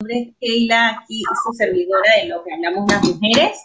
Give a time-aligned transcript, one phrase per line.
[0.00, 3.58] nombre es Keila, aquí su servidora de lo que hablamos las mujeres.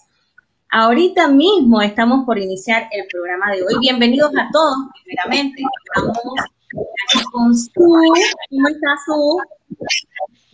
[0.72, 3.76] Ahorita mismo estamos por iniciar el programa de hoy.
[3.80, 5.62] Bienvenidos a todos, primeramente.
[5.86, 6.18] Estamos
[7.32, 7.70] con Su.
[7.76, 9.38] ¿Cómo estás, Su?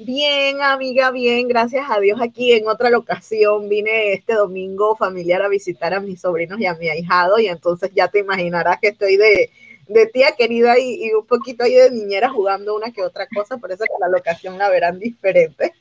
[0.03, 3.69] Bien, amiga, bien, gracias a Dios aquí en otra locación.
[3.69, 7.91] Vine este domingo familiar a visitar a mis sobrinos y a mi ahijado y entonces
[7.95, 9.49] ya te imaginarás que estoy de,
[9.89, 13.71] de tía querida y, un poquito ahí de niñera jugando una que otra cosa, por
[13.71, 15.73] eso que la locación la verán diferente.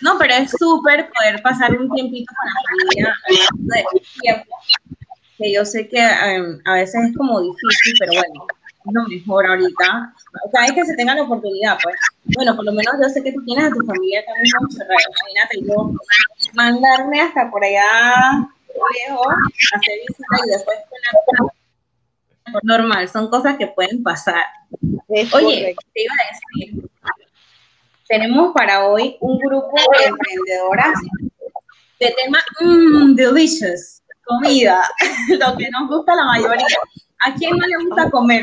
[0.00, 4.46] No, pero es súper poder pasar un tiempito con la familia,
[5.38, 8.46] que yo sé que em, a veces es como difícil, pero bueno,
[8.86, 10.14] es lo mejor ahorita.
[10.52, 11.96] Sea, es que se tenga la oportunidad, pues.
[12.36, 15.00] Bueno, por lo menos yo sé que tú tienes a tu familia también Montserrat.
[15.10, 15.92] Imagínate yo
[16.54, 18.46] mandarme hasta por allá
[19.08, 19.34] lejos,
[19.74, 21.52] hacer visita y después con la
[22.62, 24.42] normal, son cosas que pueden pasar.
[25.08, 26.90] Oye, te iba a decir,
[28.08, 30.94] tenemos para hoy un grupo de emprendedoras
[31.98, 34.82] de tema mmm, delicious, comida,
[35.28, 36.66] lo que nos gusta a la mayoría.
[37.24, 38.42] ¿A quién no le gusta comer?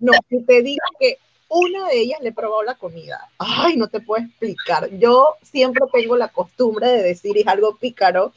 [0.00, 0.12] No,
[0.46, 3.28] te digo que una de ellas le probó la comida.
[3.38, 4.88] Ay, no te puedo explicar.
[4.98, 8.32] Yo siempre tengo la costumbre de decir, es algo pícaro,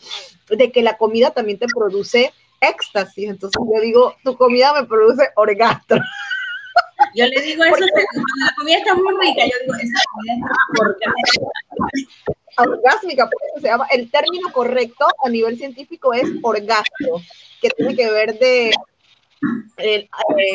[0.50, 3.30] de que la comida también te produce éxtasis.
[3.30, 5.98] Entonces yo digo, tu comida me produce orgasmo.
[7.16, 10.56] Yo le digo eso, cuando la comida está muy rica, yo digo, esa comida está
[10.82, 11.42] orgásmica.
[12.58, 17.22] Orgásmica, pues, se llama, el término correcto a nivel científico es orgasmo,
[17.62, 18.72] que tiene que ver de
[19.78, 20.08] eh,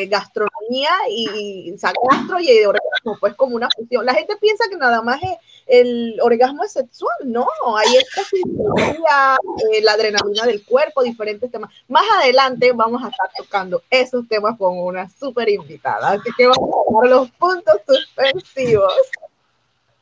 [0.07, 4.05] gastronomía y, gastro y orgasmo, pues como una fusión.
[4.05, 9.81] La gente piensa que nada más es el orgasmo es sexual, no, hay esta eh,
[9.83, 11.71] la adrenalina del cuerpo, diferentes temas.
[11.87, 16.69] Más adelante vamos a estar tocando esos temas con una súper invitada, así que vamos
[16.69, 18.93] a ver los puntos suspensivos.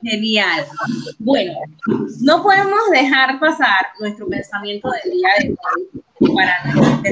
[0.01, 0.65] Genial.
[1.19, 1.53] Bueno,
[2.21, 6.63] no podemos dejar pasar nuestro pensamiento del día de hoy, para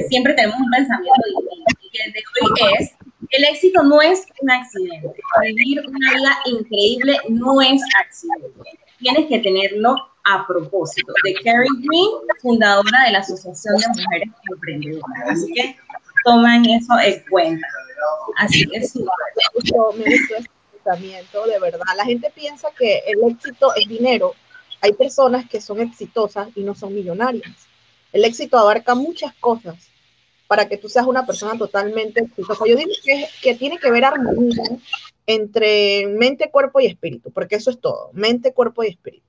[0.09, 2.98] siempre tenemos un pensamiento distinto, y el de hoy es
[3.31, 5.14] el éxito no es un accidente.
[5.42, 8.80] Vivir una vida increíble no es accidente.
[8.99, 11.14] Tienes que tenerlo a propósito.
[11.23, 12.09] De Carrie Green,
[12.42, 15.30] fundadora de la Asociación de Mujeres Emprendedoras.
[15.30, 15.75] Así que
[16.23, 17.67] toman eso en cuenta.
[18.37, 18.99] Así que sí.
[18.99, 19.05] Me
[19.54, 20.49] gustó ese
[20.95, 21.86] de verdad.
[21.95, 24.33] La gente piensa que el éxito es dinero.
[24.81, 27.67] Hay personas que son exitosas y no son millonarias.
[28.14, 29.75] El éxito abarca muchas cosas
[30.48, 32.64] para que tú seas una persona totalmente exitosa.
[32.65, 34.64] Yo digo que, que tiene que ver armonía
[35.25, 39.27] entre mente, cuerpo y espíritu, porque eso es todo, mente, cuerpo y espíritu.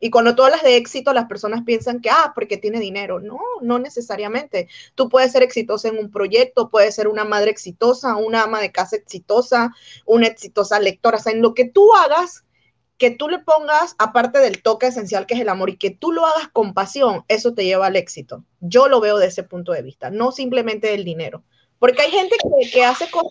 [0.00, 3.20] Y cuando tú hablas de éxito, las personas piensan que, ah, porque tiene dinero.
[3.20, 4.68] No, no necesariamente.
[4.94, 8.72] Tú puedes ser exitosa en un proyecto, puedes ser una madre exitosa, una ama de
[8.72, 9.74] casa exitosa,
[10.06, 11.18] una exitosa lectora.
[11.18, 12.44] O sea, en lo que tú hagas,
[12.96, 16.12] que tú le pongas, aparte del toque esencial que es el amor, y que tú
[16.12, 18.44] lo hagas con pasión, eso te lleva al éxito.
[18.60, 21.44] Yo lo veo de ese punto de vista, no simplemente del dinero.
[21.78, 22.36] Porque hay gente
[22.72, 23.30] que, hace cosas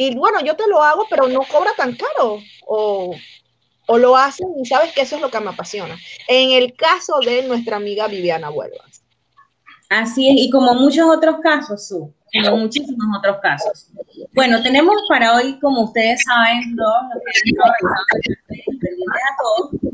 [0.00, 2.38] y, bueno, yo te lo hago, pero no cobra tan caro.
[2.66, 3.16] O,
[3.88, 5.96] o lo hacen y sabes que eso es lo que me apasiona.
[6.28, 9.02] En el caso de nuestra amiga Viviana Huelvas.
[9.88, 12.12] Así es, y como muchos otros casos, Su
[12.44, 13.90] como muchísimos otros casos.
[14.34, 16.86] Bueno, tenemos para hoy, como ustedes saben, dos,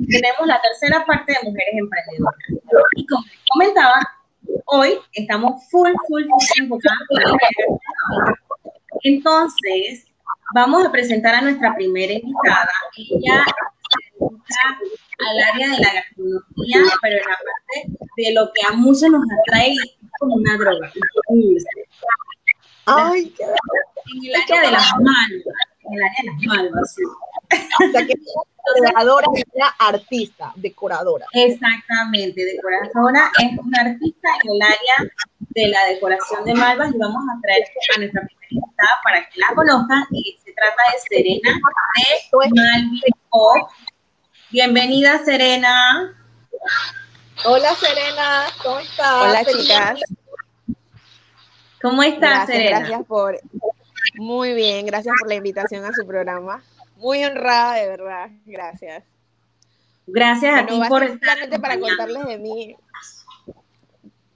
[0.08, 2.34] tenemos la tercera parte de mujeres emprendedoras.
[2.96, 4.00] Y como comentaba,
[4.66, 6.80] hoy estamos full, full, full
[9.04, 10.06] Entonces,
[10.52, 12.72] vamos a presentar a nuestra primera invitada.
[12.96, 13.44] Ella
[14.28, 19.22] al área de la gastronomía, pero en la parte de lo que a muchos nos
[19.42, 19.74] atrae
[20.18, 20.92] como una droga.
[22.86, 25.56] Ay, qué En el área de las malvas.
[25.84, 27.02] En el área de las malvas, sí.
[27.04, 31.26] O sea que es decoradora, una artista, decoradora.
[31.32, 35.12] Exactamente, decoradora es una artista en el área
[35.54, 37.64] de la decoración de malvas y vamos a traer
[37.94, 43.00] a nuestra primera invitada para que la conozcan y se trata de Serena de Malvin.
[44.54, 46.14] Bienvenida Serena.
[47.44, 49.14] Hola Serena, ¿cómo estás?
[49.20, 50.00] Hola chicas.
[51.82, 52.78] ¿Cómo estás, Serena?
[52.78, 53.40] Gracias por.
[54.14, 56.62] Muy bien, gracias por la invitación a su programa.
[56.98, 58.30] Muy honrada, de verdad.
[58.46, 59.02] Gracias.
[60.06, 61.36] Gracias a ti por estar.
[61.60, 62.76] Para contarles de mí.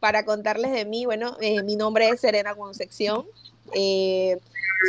[0.01, 3.25] Para contarles de mí, bueno, eh, mi nombre es Serena Concepción.
[3.73, 4.37] Eh,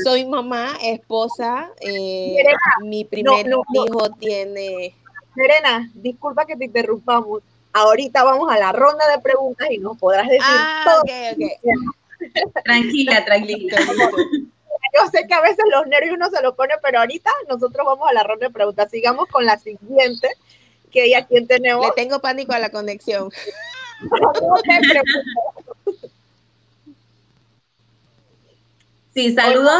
[0.04, 1.70] soy mamá, esposa.
[1.82, 2.36] Eh,
[2.82, 4.96] mi primer hijo tiene.
[5.40, 7.42] Serena, disculpa que te interrumpamos.
[7.72, 11.02] Ahorita vamos a la ronda de preguntas y nos podrás decir ah, todo.
[11.04, 11.56] Okay, okay.
[12.66, 13.78] Tranquila, tranquila.
[13.80, 18.10] yo sé que a veces los nervios uno se lo pone, pero ahorita nosotros vamos
[18.10, 18.92] a la ronda de preguntas.
[18.92, 20.28] Sigamos con la siguiente,
[20.92, 21.86] que ella quien tenemos.
[21.86, 23.30] Le tengo pánico a la conexión.
[29.14, 29.74] Sí, saludos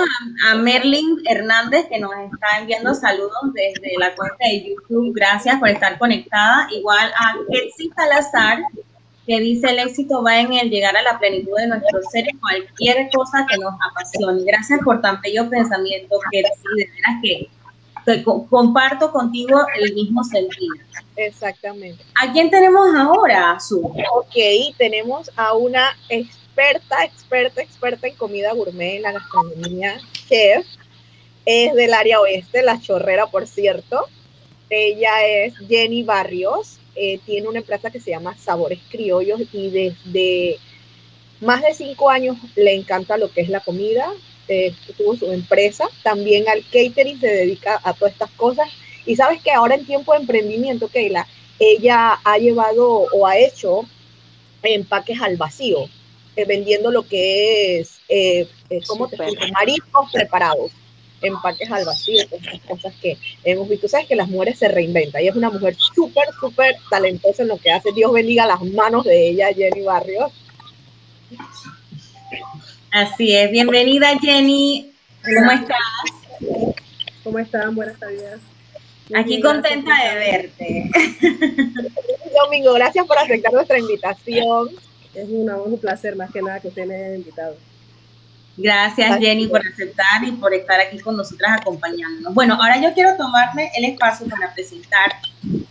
[0.48, 5.14] a, Merlin Hernández que nos está enviando saludos desde la cuenta de YouTube.
[5.16, 6.68] Gracias por estar conectada.
[6.72, 8.60] Igual a Ketsi Salazar
[9.30, 12.40] que dice el éxito va en el llegar a la plenitud de nuestro ser en
[12.40, 14.44] cualquier cosa que nos apasione.
[14.44, 16.64] Gracias por tan bello pensamiento, Ketsi.
[16.76, 17.50] De veras que,
[18.50, 20.74] comparto contigo el mismo sentido.
[21.16, 22.04] Exactamente.
[22.20, 23.82] ¿A quién tenemos ahora, Su?
[24.14, 24.36] Ok,
[24.80, 25.96] tenemos a una
[26.60, 29.98] experta, experta, experta en comida gourmet en la gastronomía,
[30.28, 30.66] chef.
[31.46, 34.08] Es del área oeste, la chorrera, por cierto.
[34.70, 36.78] Ella es Jenny Barrios.
[36.96, 40.58] Eh, tiene una empresa que se llama Sabores Criollos y desde
[41.40, 44.12] más de cinco años le encanta lo que es la comida.
[44.50, 45.88] Eh, tuvo su empresa.
[46.04, 48.68] También al catering se dedica a todas estas cosas.
[49.06, 51.26] Y sabes que ahora en tiempo de emprendimiento, Keila,
[51.58, 53.86] ella ha llevado o ha hecho
[54.62, 55.90] empaques al vacío
[56.40, 59.52] eh, vendiendo lo que es, eh, eh ¿cómo te explico?
[59.52, 60.72] Mariscos preparados,
[61.22, 63.90] empaques al vacío, esas cosas que hemos visto.
[63.90, 65.22] Sabes que las mujeres se reinventan.
[65.22, 67.92] y es una mujer súper, súper talentosa en lo que hace.
[67.92, 70.32] Dios bendiga las manos de ella, Jenny Barrios.
[72.92, 73.52] Así es.
[73.52, 74.94] Bienvenida, Jenny.
[75.22, 75.78] ¿Cómo estás?
[77.24, 77.76] ¿Cómo están?
[77.76, 78.40] Buenas tardes.
[79.14, 80.90] Aquí contenta de verte.
[82.44, 84.70] Domingo, gracias por aceptar nuestra invitación
[85.22, 87.56] es, un placer más que nada que usted me haya invitado.
[88.58, 92.34] Gracias Jenny por aceptar y por estar aquí con nosotras acompañándonos.
[92.34, 95.16] Bueno, ahora yo quiero tomarme el espacio para presentar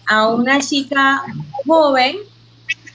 [0.07, 1.23] a una chica
[1.67, 2.17] joven,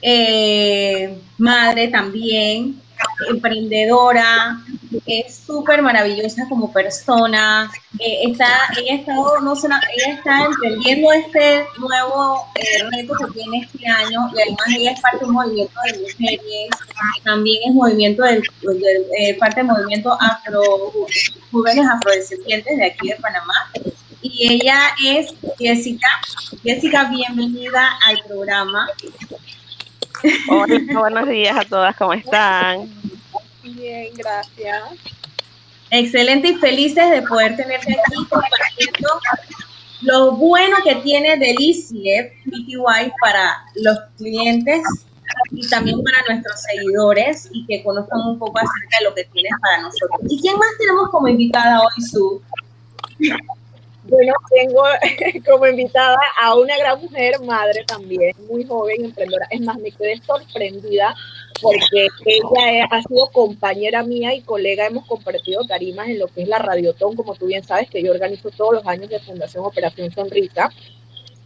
[0.02, 2.80] eh, madre también,
[3.30, 4.60] emprendedora,
[5.06, 8.46] es súper maravillosa como persona, eh, está,
[8.78, 14.42] ella, está, no ella está emprendiendo este nuevo eh, reto que tiene este año y
[14.42, 16.70] además ella es parte del movimiento de mujeres,
[17.22, 18.42] también es movimiento del,
[19.18, 20.62] eh, parte del movimiento afro,
[21.50, 23.70] jóvenes afrodescendientes de aquí de Panamá.
[24.22, 26.08] Y ella es Jessica.
[26.62, 28.88] Jessica, bienvenida al programa.
[30.48, 32.88] Hola, buenos días a todas, ¿cómo están?
[33.62, 34.82] Bien, gracias.
[35.90, 39.08] Excelente y felices de poder tenerte aquí compartiendo
[40.00, 44.82] lo bueno que tiene Delicie PTY para los clientes
[45.50, 49.52] y también para nuestros seguidores y que conozcan un poco acerca de lo que tienes
[49.60, 50.20] para nosotros.
[50.28, 52.42] ¿Y quién más tenemos como invitada hoy, Su?
[54.06, 54.82] Bueno, tengo
[55.50, 59.46] como invitada a una gran mujer, madre también, muy joven, emprendedora.
[59.50, 61.14] Es más, me quedé sorprendida
[61.62, 66.48] porque ella ha sido compañera mía y colega, hemos compartido tarimas en lo que es
[66.48, 70.10] la Radiotón, como tú bien sabes, que yo organizo todos los años de Fundación Operación
[70.12, 70.68] Sonrisa.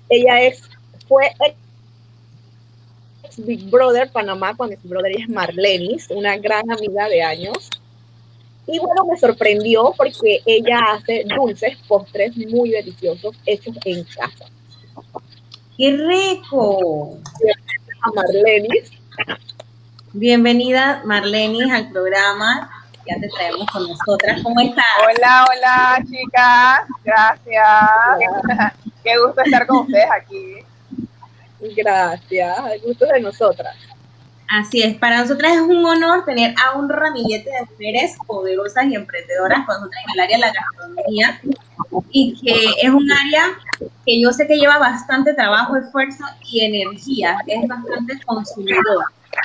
[0.08, 0.62] Ella es,
[1.06, 1.55] fue ex
[3.37, 7.70] Big Brother Panamá, cuando Big Brother es Marlenis, una gran amiga de años.
[8.70, 14.44] Y bueno, me sorprendió porque ella hace dulces, postres muy deliciosos hechos en casa.
[15.79, 17.17] ¡Qué rico!
[18.03, 18.91] A Marlenis.
[20.12, 22.70] Bienvenida, Marlenis, al programa.
[23.09, 24.43] Ya te traemos con nosotras.
[24.43, 24.85] ¿Cómo estás?
[25.03, 26.81] Hola, hola, chicas.
[27.03, 28.73] Gracias.
[29.03, 30.56] Qué gusto estar con ustedes aquí.
[31.75, 32.58] Gracias.
[32.75, 33.75] El gusto de nosotras.
[34.48, 38.94] Así es, para nosotras es un honor tener a un ramillete de mujeres poderosas y
[38.94, 41.40] emprendedoras con nosotras en el área de la gastronomía
[42.10, 43.44] y que es un área
[44.06, 49.05] que yo sé que lleva bastante trabajo, esfuerzo y energía, es bastante consumidor.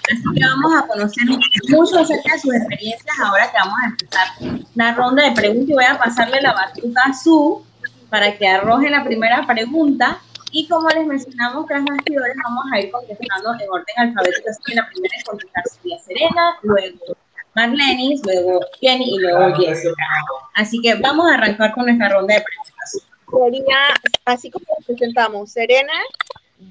[0.10, 1.25] Así que vamos a conocer
[1.69, 5.74] mucho acerca de sus experiencias ahora que vamos a empezar la ronda de preguntas y
[5.74, 7.62] voy a pasarle la batuta a Su
[8.10, 10.19] para que arroje la primera pregunta
[10.53, 14.50] y como les mencionamos tras bastidores, vamos a ir contestando en orden alfabético.
[14.50, 17.17] Así que la primera es contestar sería Serena, luego
[17.55, 20.05] Marlenis, luego Jenny y luego Jessica.
[20.53, 23.01] Así que vamos a arrancar con nuestra ronda de preguntas.
[23.31, 23.77] Sería
[24.25, 25.93] así como nos presentamos, Serena,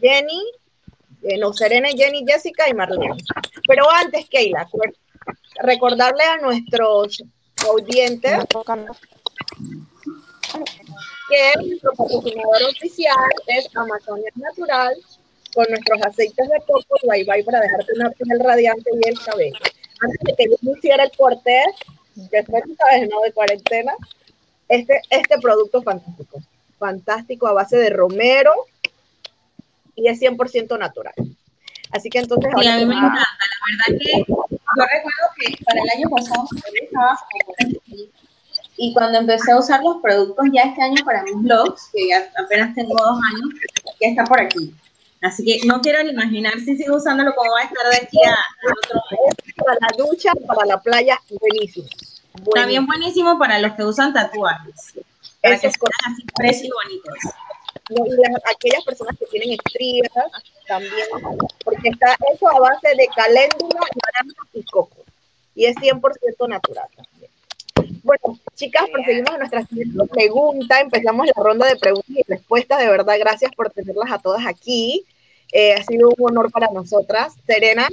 [0.00, 0.40] Jenny,
[1.24, 3.16] eh, no, Serena, Jenny, Jessica y Marlene.
[3.66, 4.68] Pero antes, Keila,
[5.60, 7.20] recordarle a nuestros
[7.68, 8.44] oyentes
[11.32, 14.94] que nuestro patrocinador oficial es Amazonia Natural,
[15.54, 19.18] con nuestros aceites de coco y bye bye para dejarte una piel radiante y el
[19.20, 19.58] cabello.
[20.00, 21.64] Antes de que yo me hiciera el corte,
[22.14, 23.20] después sabes, ¿no?
[23.20, 23.94] De cuarentena,
[24.68, 26.40] este, este producto fantástico,
[26.78, 28.52] fantástico a base de romero
[29.94, 31.14] y es 100% natural.
[31.90, 32.50] Así que entonces...
[32.58, 36.44] Sí, a mí me encanta, la verdad que yo recuerdo que para el año pasado
[36.80, 37.18] estaba
[38.84, 42.28] y cuando empecé a usar los productos ya este año para mis blogs, que ya
[42.44, 43.48] apenas tengo dos años,
[44.00, 44.74] ya está por aquí.
[45.22, 48.18] Así que no quiero ni imaginar si sigo usándolo como va a estar de aquí
[48.26, 48.34] a
[48.66, 49.32] otro año.
[49.64, 51.86] Para la ducha, para la playa, buenísimo.
[52.52, 54.94] También buenísimo para los que usan tatuajes.
[55.40, 57.34] Para Eso que sean así frescos y bonitos.
[57.90, 60.10] No, y las- aquellas personas que tienen estrías
[60.66, 61.06] también,
[61.64, 65.04] porque está hecho a base de caléndula, naranja y coco.
[65.54, 66.88] Y es 100% natural.
[68.02, 69.66] Bueno, chicas, proseguimos a nuestra
[70.10, 70.80] pregunta.
[70.80, 72.80] Empezamos la ronda de preguntas y respuestas.
[72.80, 75.04] De verdad, gracias por tenerlas a todas aquí.
[75.52, 77.34] Eh, ha sido un honor para nosotras.
[77.46, 77.88] Serena,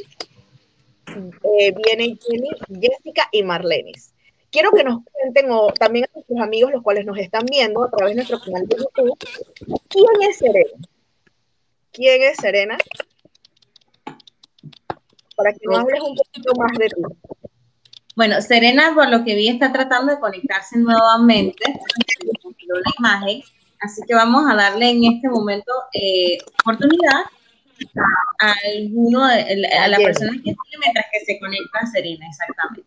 [1.08, 2.50] eh, viene Jenny,
[2.82, 4.14] Jessica y Marlenis.
[4.52, 7.92] Quiero que nos cuenten, o también a nuestros amigos, los cuales nos están viendo a
[7.92, 9.18] través de nuestro canal de YouTube,
[9.88, 10.88] ¿quién es Serena?
[11.92, 12.78] ¿Quién es Serena?
[15.36, 17.02] Para que nos hables un poquito más de ti.
[18.20, 21.64] Bueno, Serena, por lo que vi, está tratando de conectarse nuevamente.
[21.64, 23.42] La imagen.
[23.80, 27.22] Así que vamos a darle en este momento eh, oportunidad
[28.42, 32.84] a alguno de, a la persona que esté mientras que se conecta Serena, exactamente.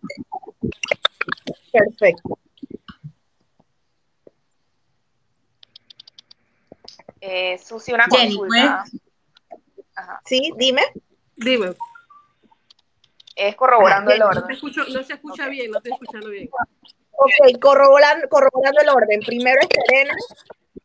[1.73, 2.39] Perfecto.
[7.23, 8.85] Eh, Susi, una Jenny, consulta.
[9.95, 10.21] Ajá.
[10.27, 10.83] Sí, dime.
[11.37, 11.75] Dime,
[13.37, 14.51] Es corroborando Ah, el no, orden.
[14.51, 16.51] escucho, no se escucha bien, no estoy escuchando bien.
[17.13, 19.21] Ok, corroborando, corroborando el orden.
[19.21, 20.15] Primero es Serena,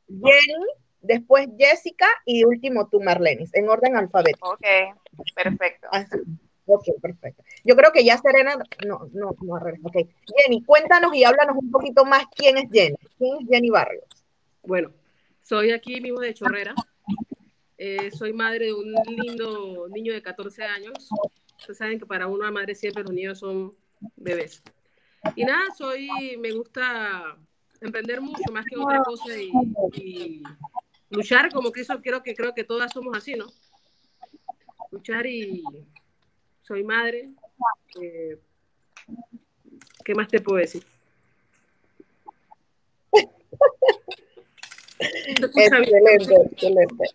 [0.07, 0.65] Jenny,
[1.01, 4.51] después Jessica y último tú, Marlenis, en orden alfabético.
[4.51, 4.65] Ok,
[5.35, 5.87] perfecto.
[5.91, 6.17] Así.
[6.69, 7.43] Ok, perfecto.
[7.63, 9.57] Yo creo que ya Serena, no, no, no.
[9.83, 9.95] Ok.
[10.35, 12.97] Jenny, cuéntanos y háblanos un poquito más quién es Jenny.
[13.17, 14.03] ¿Quién es Jenny Barrios?
[14.63, 14.91] Bueno,
[15.41, 16.75] soy aquí mismo de Chorrera.
[17.77, 21.07] Eh, soy madre de un lindo niño de 14 años.
[21.59, 23.75] Ustedes saben que para una madre siempre los niños son
[24.15, 24.61] bebés.
[25.35, 27.37] Y nada, soy, me gusta
[27.81, 30.43] emprender mucho más que otra cosa y,
[31.09, 33.47] luchar como que eso creo que creo que todas somos así, ¿no?
[34.91, 35.63] Luchar y
[36.61, 37.29] soy madre.
[38.01, 38.37] eh,
[40.03, 40.83] ¿Qué más te puedo decir?
[44.99, 47.05] Excelente, excelente.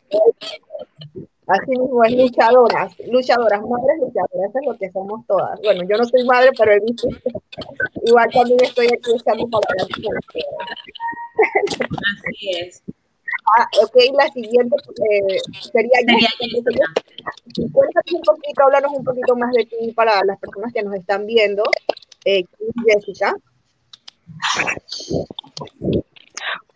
[1.52, 5.60] Así mismo es luchadoras, luchadoras, madres luchadoras, eso es lo que somos todas.
[5.62, 7.08] Bueno, yo no soy madre, pero he visto.
[8.06, 9.86] Igual también estoy aquí echando palabras.
[12.26, 12.82] Así es.
[13.58, 14.76] Ah, ok, la siguiente
[15.10, 15.38] eh,
[15.72, 16.86] sería Sería.
[17.70, 21.26] Cuéntanos un poquito, háblanos un poquito más de ti para las personas que nos están
[21.26, 21.64] viendo.
[22.24, 23.36] Eh, ¿quién es Jessica.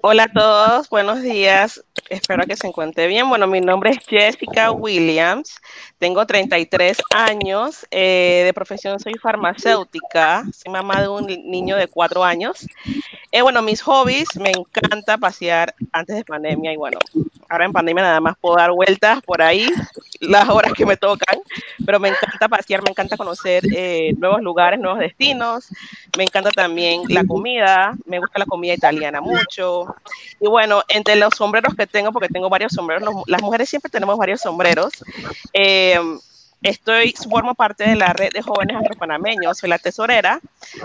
[0.00, 1.84] Hola a todos, buenos días.
[2.08, 3.28] Espero que se encuentre bien.
[3.28, 5.60] Bueno, mi nombre es Jessica Williams.
[5.98, 7.86] Tengo 33 años.
[7.90, 10.44] eh, de profesión soy farmacéutica.
[10.52, 12.66] Soy mamá de un niño de 4 años.
[13.32, 16.98] Eh, bueno, mis hobbies, me encanta pasear antes de pandemia y bueno,
[17.48, 19.68] ahora en pandemia nada más puedo dar vueltas por ahí
[20.20, 21.38] las horas que me tocan,
[21.84, 25.68] pero me encanta pasear, me encanta conocer eh, nuevos lugares, nuevos destinos.
[26.16, 29.94] Me encanta también la comida, me gusta la comida italiana mucho.
[30.40, 33.90] Y bueno, entre los sombreros que tengo, porque tengo varios sombreros, los- las mujeres siempre
[33.90, 34.92] tenemos varios sombreros.
[35.52, 35.98] eh,
[36.68, 40.40] estoy, formo parte de la red de jóvenes afropanameños, soy la tesorera.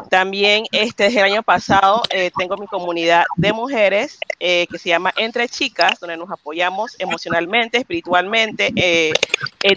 [0.10, 4.90] También este, desde el año pasado eh, tengo mi comunidad de mujeres eh, que se
[4.90, 9.12] llama Entre Chicas, donde nos apoyamos emocionalmente, espiritualmente, eh,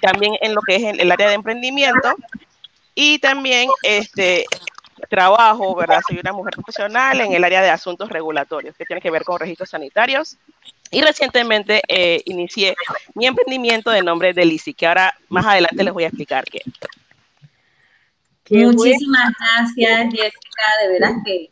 [0.00, 2.14] también en lo que es el, el área de emprendimiento.
[2.94, 4.44] Y también este,
[5.08, 6.00] trabajo, ¿verdad?
[6.06, 9.38] Soy una mujer profesional en el área de asuntos regulatorios, que tiene que ver con
[9.38, 10.37] registros sanitarios.
[10.90, 12.76] Y recientemente eh, inicié
[13.14, 16.61] mi emprendimiento de nombre de Lisi, que ahora más adelante les voy a explicar qué.
[18.44, 21.50] Qué Muchísimas gracias, Jessica, de veras que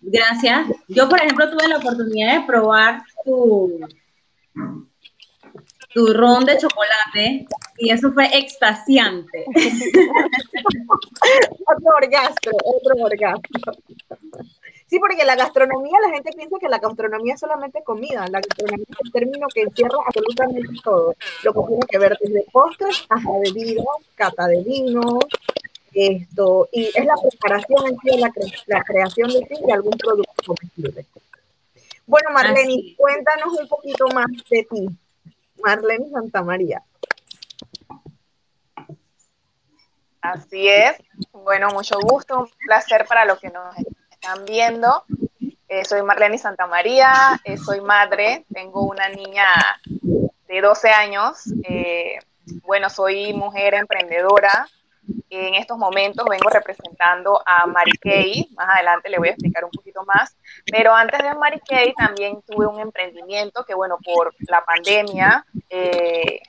[0.00, 0.66] gracias.
[0.88, 3.80] Yo, por ejemplo, tuve la oportunidad de probar tu,
[5.96, 7.46] tu ron de chocolate
[7.78, 9.46] y eso fue extasiante.
[11.66, 13.72] Otro orgasmo, otro orgasmo.
[14.88, 18.26] Sí, porque la gastronomía, la gente piensa que la gastronomía es solamente comida.
[18.30, 21.14] La gastronomía es un término que encierra absolutamente todo.
[21.42, 23.86] Lo que tiene que ver desde postres hasta bebidas,
[24.16, 25.24] cata de vinos,
[25.94, 29.92] esto, y es la preparación en sí, la, cre- la creación de sí de algún
[29.96, 31.06] producto comestible.
[32.06, 34.86] Bueno, Marlene, cuéntanos un poquito más de ti.
[35.62, 36.82] Marlene Santa María.
[40.20, 40.96] Así es.
[41.32, 43.74] Bueno, mucho gusto, un placer para los que nos
[44.10, 45.04] están viendo.
[45.68, 49.46] Eh, soy Marlene Santamaría, eh, soy madre, tengo una niña
[50.48, 51.44] de 12 años.
[51.64, 52.18] eh,
[52.62, 54.68] bueno, soy mujer emprendedora.
[55.28, 59.70] En estos momentos vengo representando a Mary Kay, más adelante le voy a explicar un
[59.70, 60.36] poquito más,
[60.70, 66.40] pero antes de Mary Kay también tuve un emprendimiento que, bueno, por la pandemia eh,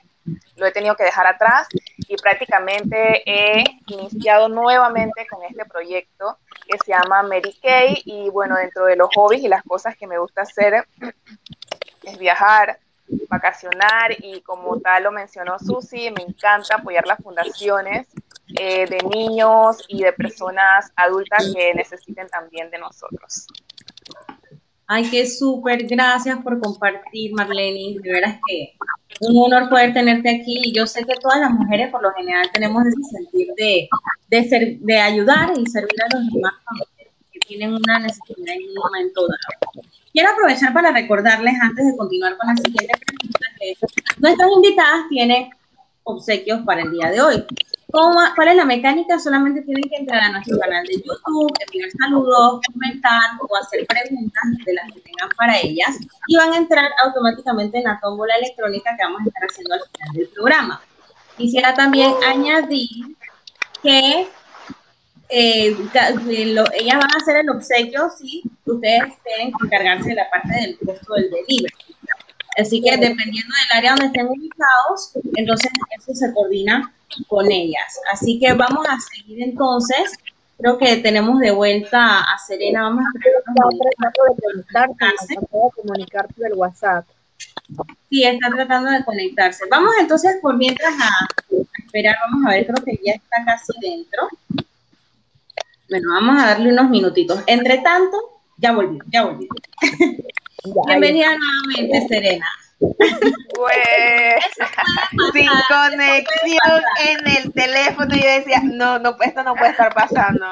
[0.56, 1.68] lo he tenido que dejar atrás
[2.08, 8.02] y prácticamente he iniciado nuevamente con este proyecto que se llama Mary Kay.
[8.04, 10.86] Y bueno, dentro de los hobbies y las cosas que me gusta hacer
[12.02, 12.78] es viajar,
[13.28, 18.06] vacacionar y como tal lo mencionó Susi, me encanta apoyar las fundaciones
[18.56, 23.46] eh, de niños y de personas adultas que necesiten también de nosotros.
[24.86, 27.96] Ay, qué súper, gracias por compartir, Marlene.
[28.00, 28.72] De veras que
[29.20, 30.72] un honor poder tenerte aquí.
[30.72, 33.88] Yo sé que todas las mujeres, por lo general, tenemos ese sentir de,
[34.28, 36.54] de, ser, de ayudar y servir a los demás
[37.30, 39.86] que tienen una necesidad en un momento dado.
[40.12, 43.74] Quiero aprovechar para recordarles, antes de continuar con la siguiente pregunta, que
[44.18, 45.50] nuestras invitadas tienen
[46.04, 47.44] obsequios para el día de hoy.
[47.90, 49.18] ¿Cuál es la mecánica?
[49.18, 54.44] Solamente tienen que entrar a nuestro canal de YouTube, enviar saludos, comentar o hacer preguntas
[54.66, 58.94] de las que tengan para ellas y van a entrar automáticamente en la tómbola electrónica
[58.94, 60.82] que vamos a estar haciendo al final del programa.
[61.38, 63.16] Quisiera también añadir
[63.82, 64.28] que
[65.30, 65.76] eh,
[66.74, 70.78] ellas van a hacer el obsequio si ustedes tienen que encargarse de la parte del
[70.78, 71.74] costo del delivery.
[72.58, 76.92] Así que dependiendo del área donde estén ubicados, entonces eso se coordina
[77.26, 78.00] con ellas.
[78.12, 80.12] Así que vamos a seguir entonces.
[80.58, 82.82] Creo que tenemos de vuelta a Serena.
[82.82, 83.18] Vamos a
[85.26, 85.36] de
[85.76, 87.06] comunicarte del WhatsApp.
[88.10, 89.64] Sí, está tratando de conectarse.
[89.70, 91.08] Vamos entonces por mientras a,
[91.84, 92.16] esperar.
[92.30, 94.28] Vamos a ver, creo que ya está casi dentro.
[95.88, 97.42] Bueno, vamos a darle unos minutitos.
[97.46, 98.16] Entre tanto,
[98.56, 99.48] ya volví, ya volví.
[100.86, 102.46] Bienvenida nuevamente, Serena.
[102.78, 104.44] Pues,
[105.32, 110.46] sin conexión en el teléfono, yo decía, no, no, esto no puede estar pasando.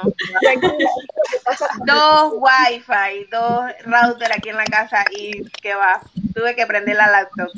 [1.86, 6.00] dos wifi, dos router aquí en la casa y que va,
[6.34, 7.48] tuve que prender la laptop.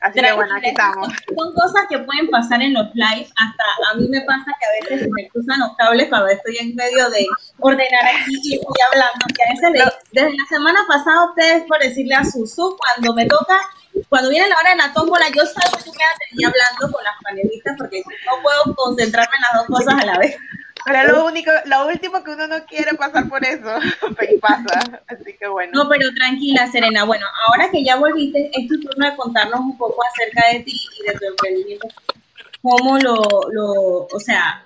[0.00, 1.08] Así que bueno, aquí estamos.
[1.36, 3.30] Son cosas que pueden pasar en los lives.
[3.36, 6.74] Hasta a mí me pasa que a veces me cruzan los cables cuando estoy en
[6.74, 7.26] medio de
[7.58, 9.26] ordenar aquí y estoy hablando.
[9.34, 13.60] Que a veces desde la semana pasada ustedes por decirle a Susu, cuando me toca,
[14.08, 17.74] cuando viene la hora de la tómbola, yo salgo y me hablando con las panelistas
[17.78, 20.36] porque no puedo concentrarme en las dos cosas a la vez.
[20.84, 23.78] Pero lo único, lo último que uno no quiere pasar por eso,
[24.32, 25.02] y pasa.
[25.06, 25.72] Así que bueno.
[25.74, 27.04] No, pero tranquila, Serena.
[27.04, 30.80] Bueno, ahora que ya volviste, es tu turno de contarnos un poco acerca de ti
[30.98, 31.88] y de tu emprendimiento.
[32.62, 33.16] ¿Cómo lo,
[33.52, 34.64] lo, o sea,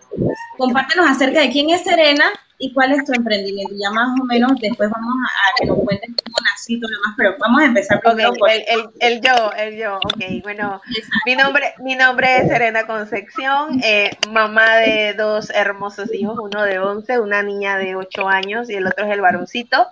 [0.57, 3.75] compártenos acerca de quién es Serena y cuál es tu emprendimiento.
[3.77, 6.33] Ya más o menos después vamos a, que nos cuentes cómo
[6.81, 10.42] todo lo demás, pero vamos a empezar primero okay, el, el, yo, el yo, ok,
[10.44, 10.81] bueno,
[11.27, 16.79] mi nombre, mi nombre es Serena Concepción, eh, mamá de dos hermosos hijos, uno de
[16.79, 19.88] 11, una niña de 8 años y el otro es el varoncito.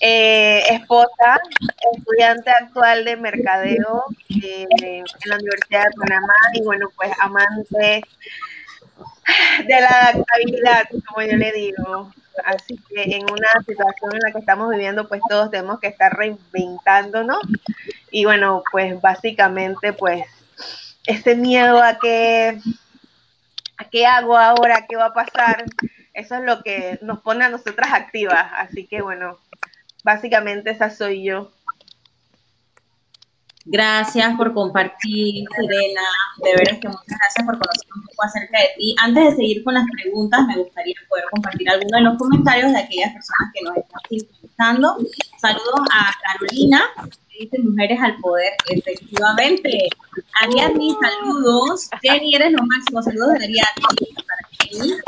[0.00, 1.40] Eh, esposa,
[1.92, 8.02] estudiante actual de mercadeo eh, en la Universidad de Panamá y bueno, pues amante
[9.66, 12.12] de la adaptabilidad, como yo le digo.
[12.44, 16.12] Así que en una situación en la que estamos viviendo, pues todos tenemos que estar
[16.16, 17.40] reinventándonos.
[18.10, 20.24] Y bueno, pues básicamente, pues
[21.06, 22.58] ese miedo a que,
[23.76, 25.64] a qué hago ahora, qué va a pasar,
[26.14, 28.50] eso es lo que nos pone a nosotras activas.
[28.56, 29.38] Así que bueno,
[30.04, 31.50] básicamente esa soy yo.
[33.66, 36.00] Gracias por compartir, Serena.
[36.38, 38.96] De veras que muchas gracias por conocer un poco acerca de ti.
[39.00, 42.78] Antes de seguir con las preguntas, me gustaría poder compartir algunos de los comentarios de
[42.78, 44.96] aquellas personas que nos están escuchando.
[45.38, 46.82] Saludos a Carolina,
[47.28, 49.88] que dice Mujeres al Poder, efectivamente.
[50.40, 51.90] Ariadne, saludos.
[52.00, 53.02] Jenny, eres lo máximo.
[53.02, 55.02] Saludos de Ariadne.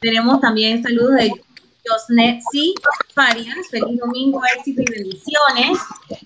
[0.00, 1.32] Tenemos también saludos de
[2.50, 2.74] sí,
[3.14, 5.78] Farias, feliz domingo, éxito y bendiciones.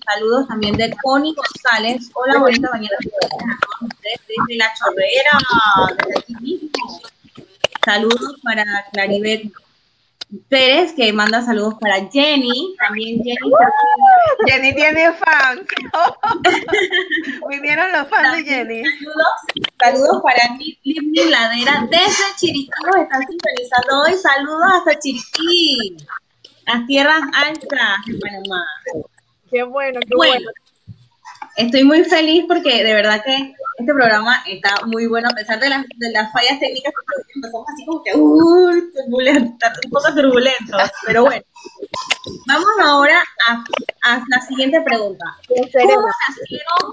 [0.05, 2.09] Saludos también de Connie González.
[2.13, 2.95] Hola, bonita mañana
[4.01, 5.37] desde La Chorrera.
[7.83, 9.51] Saludos para Claribet
[10.49, 12.75] Pérez, que manda saludos para Jenny.
[12.77, 13.51] También Jenny.
[14.45, 15.61] Jenny tiene fans.
[17.49, 18.83] Vinieron los fans de Jenny.
[18.83, 19.27] Saludos,
[19.79, 22.69] saludos para Livni Ladera desde Chiriquí.
[22.85, 24.17] Nos están sintonizando hoy.
[24.17, 25.97] Saludos hasta Chiriquí,
[26.65, 28.65] las tierras altas de Panamá.
[29.49, 30.49] Qué bueno, qué bueno
[31.57, 35.69] estoy muy feliz porque de verdad que este programa está muy bueno a pesar de
[35.69, 36.93] las, de las fallas técnicas
[37.35, 39.59] empezamos así como que uh, un
[39.91, 41.43] poco turbulentos, pero bueno.
[42.47, 43.63] Vamos ahora a,
[44.03, 45.25] a la siguiente pregunta.
[45.47, 45.61] ¿Cómo
[46.27, 46.91] nacieron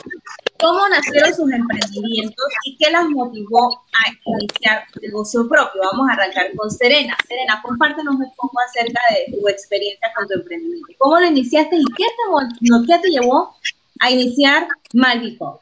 [0.60, 5.82] cómo nacieron sus emprendimientos y qué las motivó a iniciar un negocio propio.
[5.92, 7.16] Vamos a arrancar con Serena.
[7.28, 10.86] Serena, compártenos un poco acerca de tu experiencia con tu emprendimiento.
[10.98, 13.54] ¿Cómo lo iniciaste y qué te, qué te llevó
[14.00, 15.60] a iniciar Malvipox?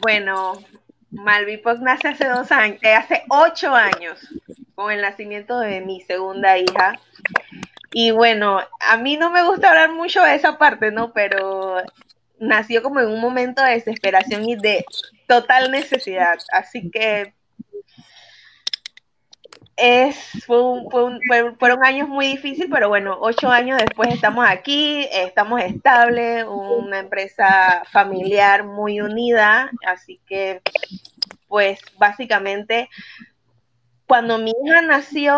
[0.00, 0.52] Bueno,
[1.10, 4.20] Malvipox nace hace dos años, eh, hace ocho años,
[4.74, 6.98] con el nacimiento de mi segunda hija.
[7.92, 11.12] Y bueno, a mí no me gusta hablar mucho de esa parte, ¿no?
[11.12, 11.76] Pero
[12.38, 14.84] nació como en un momento de desesperación y de
[15.28, 16.38] total necesidad.
[16.52, 17.34] Así que
[19.76, 27.00] es, fueron años muy difíciles, pero bueno, ocho años después estamos aquí, estamos estables, una
[27.00, 30.60] empresa familiar muy unida, así que
[31.48, 32.88] pues básicamente
[34.06, 35.36] cuando mi hija nació,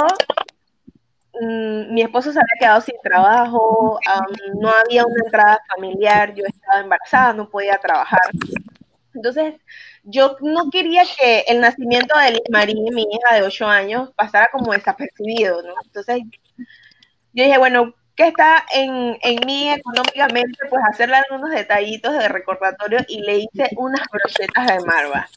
[1.41, 3.99] mm, mi esposo se había quedado sin trabajo,
[4.61, 8.21] no había una entrada familiar, yo estaba embarazada, no podía trabajar.
[9.15, 9.55] Entonces,
[10.09, 14.73] yo no quería que el nacimiento de Marie, mi hija de 8 años, pasara como
[14.73, 15.75] desapercibido, ¿no?
[15.85, 16.23] Entonces,
[17.33, 20.59] yo dije, bueno, ¿qué está en, en mí económicamente?
[20.69, 25.29] Pues hacerle algunos detallitos de recordatorio y le hice unas brochetas de marva.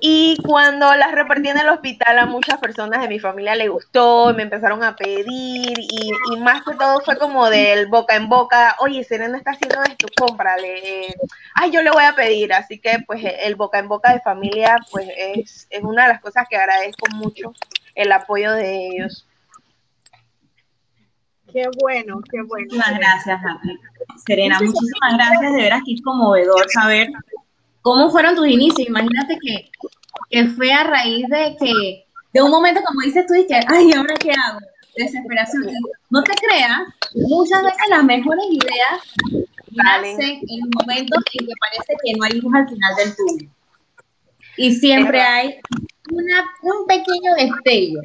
[0.00, 4.32] Y cuando las repartí en el hospital a muchas personas de mi familia le gustó,
[4.34, 9.04] me empezaron a pedir y, más que todo fue como del boca en boca, oye,
[9.04, 11.14] Serena está haciendo esto, cómprale,
[11.54, 14.76] ay, yo le voy a pedir, así que pues el boca en boca de familia
[14.90, 17.52] pues es, es una de las cosas que agradezco mucho,
[17.94, 19.26] el apoyo de ellos.
[21.52, 22.66] Qué bueno, qué bueno.
[22.70, 23.40] Muchísimas gracias,
[24.26, 27.08] Serena, muchísimas gracias, de veras que es conmovedor saber
[27.82, 28.88] ¿Cómo fueron tus inicios?
[28.88, 29.70] Imagínate que,
[30.30, 33.92] que fue a raíz de que, de un momento, como dices tú, y que, ay,
[33.92, 34.60] ¿ahora qué hago?
[34.96, 35.64] Desesperación.
[36.10, 36.82] No te creas,
[37.14, 42.54] muchas veces las mejores ideas nacen en momentos en que parece que no hay luz
[42.54, 43.50] al final del túnel.
[44.58, 45.56] Y siempre hay
[46.10, 48.00] una, un pequeño destello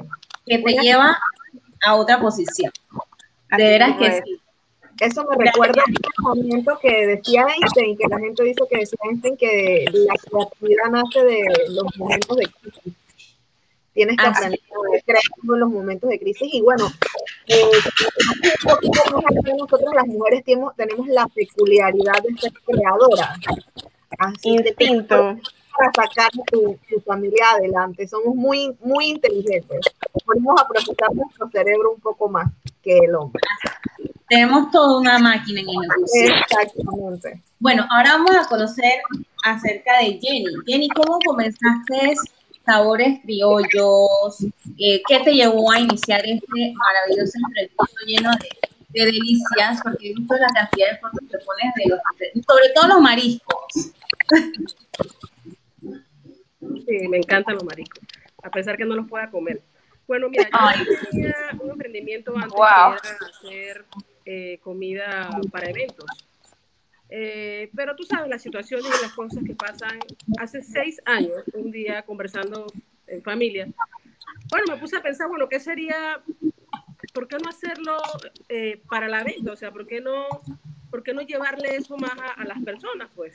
[0.45, 1.19] que te lleva
[1.86, 2.71] a otra posición.
[3.55, 4.41] De veras que sí.
[4.99, 8.97] Eso me recuerda a un momento que decía Einstein, que la gente dice que decía
[9.03, 12.93] Einstein que la creatividad nace de los momentos de crisis.
[13.93, 16.47] Tienes que aprender a crear en los momentos de crisis.
[16.51, 16.91] Y bueno,
[17.47, 17.71] eh,
[19.57, 23.29] nosotros las mujeres tenemos, tenemos la peculiaridad de ser creadoras.
[24.17, 25.38] Así Instinto.
[25.78, 28.08] Para sacar tu, tu, familia adelante.
[28.08, 29.82] Somos muy, muy inteligentes.
[30.26, 33.42] Podemos aprovechar nuestro cerebro un poco más que el hombre.
[34.30, 37.42] Tenemos toda una máquina en el Exactamente.
[37.60, 39.00] Bueno, ahora vamos a conocer
[39.44, 40.46] acerca de Jenny.
[40.66, 42.16] Jenny, ¿cómo comenzaste
[42.66, 44.44] Sabores Criollos?
[44.78, 49.80] Eh, ¿Qué te llevó a iniciar este maravilloso emprendimiento lleno de, delicias?
[49.82, 52.00] Porque he visto la cantidad de fotos que pones de los,
[52.46, 53.92] sobre todo los mariscos.
[56.86, 58.03] Sí, me encantan los mariscos,
[58.43, 59.62] a pesar que no los pueda comer.
[60.08, 63.86] Bueno, mira, yo tenía un emprendimiento antes de hacer
[64.25, 66.06] eh, comida para eventos.
[67.10, 69.99] Eh, pero tú sabes las situaciones y las cosas que pasan.
[70.39, 72.67] Hace seis años, un día conversando
[73.08, 73.67] en familia,
[74.49, 76.21] bueno, me puse a pensar, bueno, ¿qué sería,
[77.13, 77.97] por qué no hacerlo
[78.47, 79.51] eh, para la venta?
[79.51, 80.25] O sea, ¿por qué no,
[80.89, 83.34] por qué no llevarle eso más a, a las personas, pues?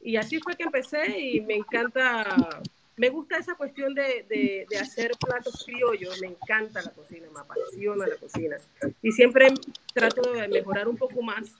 [0.00, 2.62] Y así fue que empecé y me encanta
[2.96, 8.16] me gusta esa cuestión de, hacer platos criollos, me encanta la cocina, me apasiona la
[8.16, 8.56] cocina.
[9.02, 9.48] Y siempre
[9.92, 11.54] trato de mejorar un poco más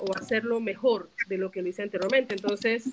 [0.00, 2.34] o hacerlo mejor de lo que lo hice anteriormente.
[2.34, 2.88] Entonces,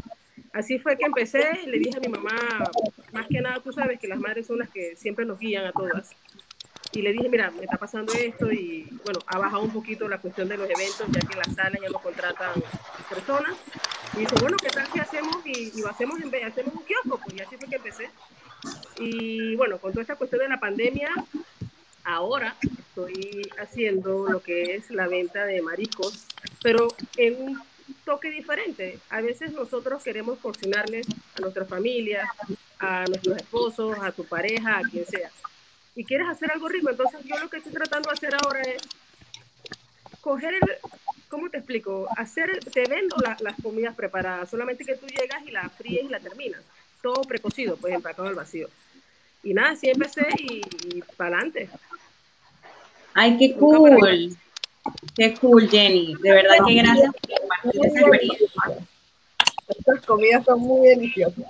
[0.52, 2.70] así fue que empecé, le dije a mi mamá,
[3.14, 5.72] más que nada, tú sabes que las madres son las que siempre nos guían a
[5.72, 6.12] todas.
[6.92, 10.18] Y le dije, mira, me está pasando esto y bueno, ha bajado un poquito la
[10.18, 12.62] cuestión de los eventos, ya que en la sala ya no contratan
[13.10, 13.56] personas.
[14.20, 17.22] Y dice, bueno, ¿qué tal si hacemos y, lo hacemos en vez, hacemos un kiosco?
[17.24, 18.10] Pues y así fue que empecé.
[19.00, 21.10] Y bueno, con toda esta cuestión de la pandemia,
[22.04, 26.26] ahora estoy haciendo lo que es la venta de mariscos,
[26.62, 27.62] pero en un
[28.04, 29.00] toque diferente.
[29.10, 32.28] A veces nosotros queremos cocinarles a nuestras familias,
[32.78, 35.32] a nuestros esposos, a tu pareja, a quien sea.
[35.96, 38.82] Y quieres hacer algo rico, entonces yo lo que estoy tratando de hacer ahora es
[40.20, 40.62] coger el,
[41.30, 42.08] ¿cómo te explico?
[42.18, 46.20] Hacer, te vendo las comidas preparadas, solamente que tú llegas y la fríes y la
[46.20, 46.62] terminas.
[47.02, 48.68] Todo precocido, pues empacado al vacío.
[49.44, 50.62] Y nada, así empecé y,
[51.16, 51.70] para adelante.
[53.14, 54.36] Ay, qué cool.
[55.16, 56.16] Qué cool, Jenny.
[56.22, 58.48] De verdad que gracias por compartir esa experiencia.
[59.68, 61.46] Estas comidas son muy deliciosas.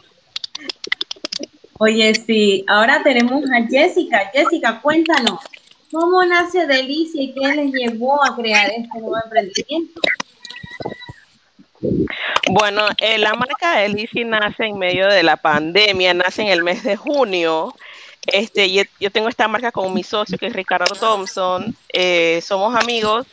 [1.79, 4.29] Oye, sí, ahora tenemos a Jessica.
[4.33, 5.39] Jessica, cuéntanos,
[5.91, 10.01] ¿Cómo nace Delicia y qué les llevó a crear este nuevo emprendimiento?
[12.51, 16.63] Bueno, eh, la marca de Lizzy nace en medio de la pandemia, nace en el
[16.63, 17.73] mes de junio.
[18.27, 21.75] Este, yo tengo esta marca con mi socio que es Ricardo Thompson.
[21.91, 23.25] Eh, somos amigos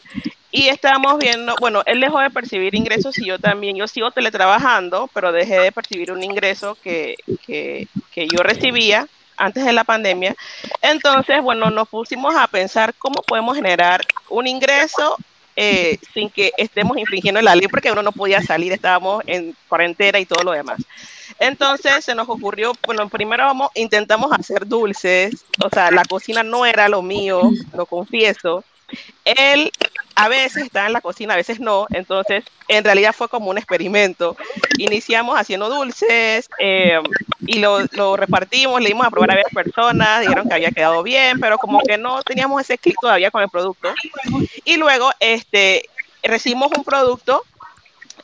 [0.51, 5.11] y estábamos viendo, bueno, él dejó de percibir ingresos y yo también, yo sigo teletrabajando,
[5.13, 7.17] pero dejé de percibir un ingreso que,
[7.47, 10.35] que, que yo recibía antes de la pandemia.
[10.83, 15.17] Entonces, bueno, nos pusimos a pensar cómo podemos generar un ingreso
[15.59, 20.19] eh, sin que estemos infringiendo la ley, porque uno no podía salir, estábamos en cuarentena
[20.19, 20.83] y todo lo demás.
[21.39, 26.67] Entonces se nos ocurrió, bueno, primero vamos, intentamos hacer dulces, o sea, la cocina no
[26.67, 28.65] era lo mío, lo confieso.
[29.25, 29.73] Él
[30.17, 33.59] a veces está en la cocina, a veces no, entonces en realidad fue como un
[33.59, 34.35] experimento.
[34.79, 36.99] Iniciamos haciendo dulces eh,
[37.47, 41.03] y lo, lo, repartimos, le dimos a probar a varias personas, dijeron que había quedado
[41.03, 43.93] bien, pero como que no teníamos ese clic todavía con el producto.
[44.65, 45.85] Y luego este,
[46.23, 47.45] recibimos un producto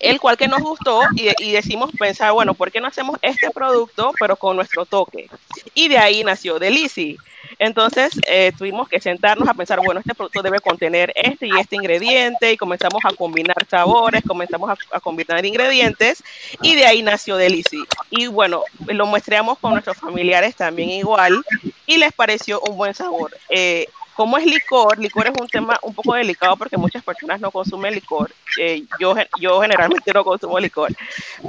[0.03, 4.13] el cual que nos gustó y, decimos pensar, bueno, ¿por qué no hacemos este producto
[4.19, 5.31] pero con nuestro toque?
[5.75, 7.17] Y de ahí nació Delici.
[7.59, 11.77] Entonces eh, tuvimos que sentarnos a pensar, bueno, este producto debe contener este y este
[11.77, 16.25] ingrediente y comenzamos a combinar sabores, comenzamos a, a combinar ingredientes
[16.61, 17.85] y de ahí nació Delici.
[18.11, 21.45] Y bueno, lo muestreamos con nuestros familiares también igual
[21.87, 23.37] y les pareció un buen sabor.
[23.49, 27.51] Eh, como es licor, licor es un tema un poco delicado porque muchas personas no
[27.51, 28.33] consumen licor.
[28.59, 30.93] Eh, yo, yo generalmente no consumo licor,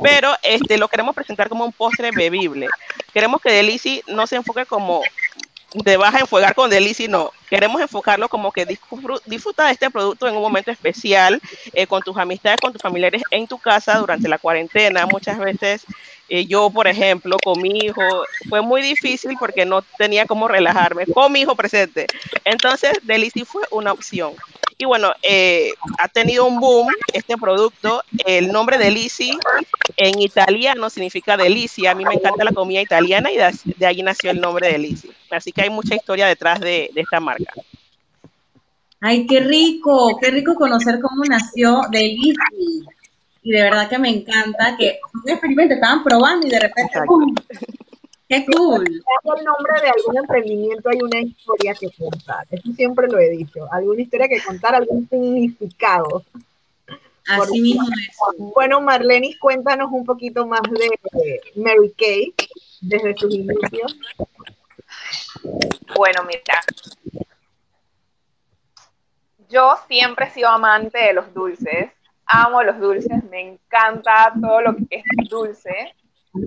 [0.01, 2.67] pero este, lo queremos presentar como un postre bebible.
[3.13, 5.01] Queremos que Delici no se enfoque como
[5.83, 7.31] te vas a enfocar con Delici, no.
[7.49, 11.41] Queremos enfocarlo como que disfruta de este producto en un momento especial,
[11.73, 15.05] eh, con tus amistades, con tus familiares en tu casa durante la cuarentena.
[15.05, 15.85] Muchas veces
[16.29, 18.01] eh, yo, por ejemplo, con mi hijo,
[18.49, 22.07] fue muy difícil porque no tenía cómo relajarme con mi hijo presente.
[22.45, 24.33] Entonces, Delici fue una opción.
[24.77, 28.03] Y bueno, eh, ha tenido un boom este producto.
[28.25, 29.37] El nombre de Lisi
[29.97, 31.91] en italiano significa delicia.
[31.91, 35.09] A mí me encanta la comida italiana y de, ahí nació el nombre de Lisi.
[35.29, 37.32] Así que hay mucha historia detrás de, de, esta marca.
[39.01, 42.85] Ay, qué rico, qué rico conocer cómo nació Delici.
[43.41, 47.35] Y de verdad que me encanta que un experimento estaban probando y de repente ¡pum!
[48.29, 48.85] ¡Qué cool!
[49.37, 52.47] el nombre de algún emprendimiento hay una historia que contar.
[52.49, 53.67] Eso siempre lo he dicho.
[53.71, 56.23] Alguna historia que contar, algún significado.
[57.27, 58.53] Así Por mismo es.
[58.53, 62.33] Bueno, Marlenis, cuéntanos un poquito más de Mary Kay
[62.81, 63.97] desde sus inicios.
[65.95, 66.61] Bueno, mira,
[69.49, 71.91] yo siempre he sido amante de los dulces.
[72.25, 75.93] Amo los dulces, me encanta todo lo que es dulce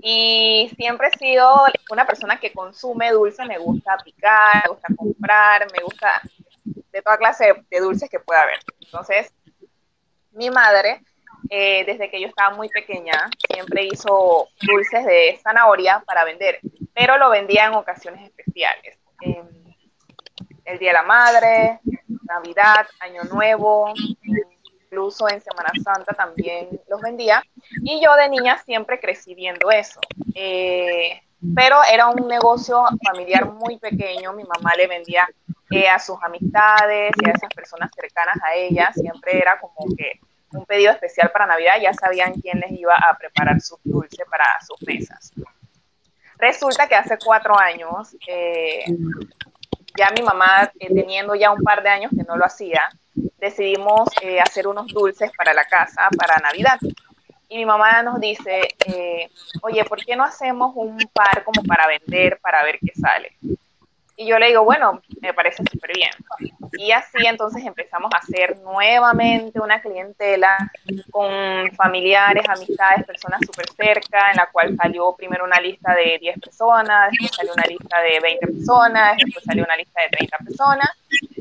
[0.03, 1.55] y siempre he sido
[1.91, 6.09] una persona que consume dulce, me gusta picar, me gusta comprar, me gusta
[6.65, 8.59] de toda clase de, dulces que pueda haber.
[8.81, 9.33] Entonces,
[10.33, 11.03] mi madre,
[11.51, 16.61] eh, desde que yo estaba muy pequeña, siempre hizo dulces de zanahoria para vender,
[16.95, 18.99] pero lo vendía en ocasiones especiales.
[19.23, 19.43] Eh,
[20.65, 21.81] el Día de la Madre,
[22.25, 23.93] Navidad, Año Nuevo,
[24.87, 27.43] incluso en Semana Santa también los vendía.
[27.83, 30.01] Y yo de niña siempre crecí viendo eso.
[30.35, 31.21] Eh,
[31.55, 34.33] pero era un negocio familiar muy pequeño.
[34.33, 35.29] Mi mamá le vendía
[35.71, 38.91] eh, a sus amistades y a esas personas cercanas a ella.
[38.95, 40.21] Siempre era como que
[40.57, 41.75] un pedido especial para Navidad.
[41.81, 45.33] Ya sabían quién les iba a preparar sus dulces para sus mesas.
[46.39, 48.85] Resulta que hace cuatro años, eh,
[49.97, 52.83] ya mi mamá, teniendo ya un par de años que no lo hacía,
[53.39, 56.79] decidimos eh, hacer unos dulces para la casa, para Navidad.
[57.49, 59.31] Y mi mamá nos dice, eh,
[59.63, 63.37] oye, ¿por qué no hacemos un par como para vender, para ver qué sale?
[64.19, 66.11] Y yo le digo, bueno, me parece súper bien.
[66.79, 70.57] Y así entonces empezamos a hacer nuevamente una clientela
[71.11, 76.41] con familiares, amistades, personas súper cerca, en la cual salió primero una lista de 10
[76.41, 80.91] personas, después salió una lista de 20 personas, después salió una lista de 30 personas.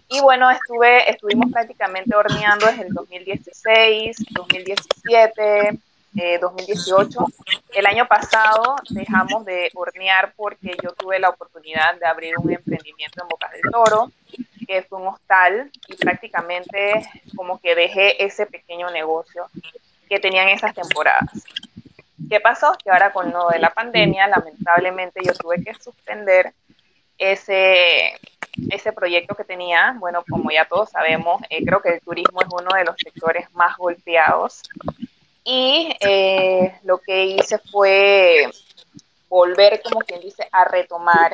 [0.09, 5.79] Y bueno, estuve, estuvimos prácticamente horneando desde el 2016, 2017,
[6.15, 7.19] 2018.
[7.19, 12.51] Eh, el año pasado dejamos de hornear porque yo tuve la oportunidad de abrir un
[12.51, 14.11] emprendimiento en Bocas del Toro,
[14.67, 19.47] que fue un hostal, y prácticamente como que dejé ese pequeño negocio
[20.07, 21.43] que tenían esas temporadas.
[22.29, 22.75] ¿Qué pasó?
[22.83, 26.53] Que ahora con lo de la pandemia, lamentablemente yo tuve que suspender
[27.17, 28.13] ese,
[28.69, 29.95] ese proyecto que tenía.
[29.99, 33.51] Bueno, como ya todos sabemos, eh, creo que el turismo es uno de los sectores
[33.53, 34.61] más golpeados
[35.45, 38.49] y eh, lo que hice fue
[39.29, 41.33] volver, como quien dice, a retomar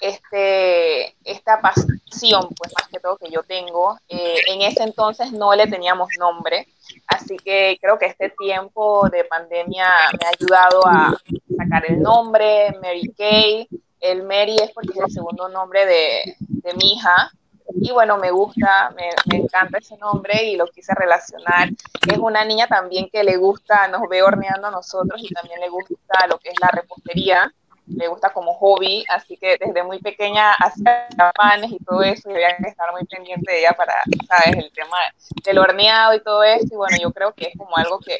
[0.00, 3.98] este, esta pasión, pues más que todo que yo tengo.
[4.08, 6.68] Eh, en ese entonces no le teníamos nombre,
[7.08, 11.16] así que creo que este tiempo de pandemia me ha ayudado a
[11.58, 13.68] sacar el nombre, Mary Kay.
[14.00, 17.30] El Mary es porque es el segundo nombre de, de mi hija,
[17.80, 21.68] y bueno, me gusta, me, me, encanta ese nombre y lo quise relacionar.
[22.06, 25.68] Es una niña también que le gusta, nos ve horneando a nosotros y también le
[25.68, 27.52] gusta lo que es la repostería,
[27.86, 32.34] le gusta como hobby, así que desde muy pequeña hacía panes y todo eso y
[32.34, 33.94] había que estar muy pendiente de ella para,
[34.28, 34.96] sabes, el tema
[35.44, 38.18] del horneado y todo esto y bueno, yo creo que es como algo que,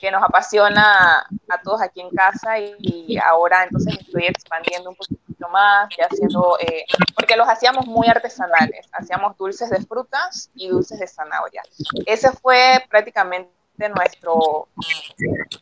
[0.00, 4.96] que nos apasiona a todos aquí en casa y, y ahora entonces estoy expandiendo un
[4.96, 10.68] poquito más, ya haciendo, eh, porque los hacíamos muy artesanales, hacíamos dulces de frutas y
[10.68, 11.62] dulces de zanahoria.
[12.06, 13.50] Ese fue prácticamente
[13.88, 14.66] nuestros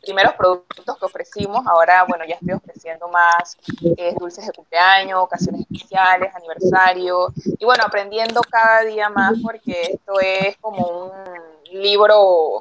[0.03, 1.67] primeros productos que ofrecimos.
[1.67, 3.57] Ahora, bueno, ya estoy ofreciendo más
[3.97, 7.33] eh, dulces de cumpleaños, ocasiones especiales, aniversario.
[7.59, 11.13] Y bueno, aprendiendo cada día más porque esto es como un
[11.73, 12.61] libro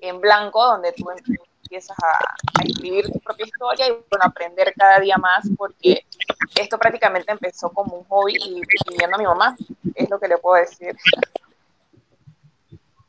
[0.00, 2.18] en blanco donde tú empiezas a,
[2.60, 6.05] a, escribir tu propia historia y bueno, aprender cada día más porque
[6.54, 8.60] esto prácticamente empezó como un hobby y,
[8.96, 9.56] viendo a mi mamá,
[9.94, 10.94] es lo que le puedo decir.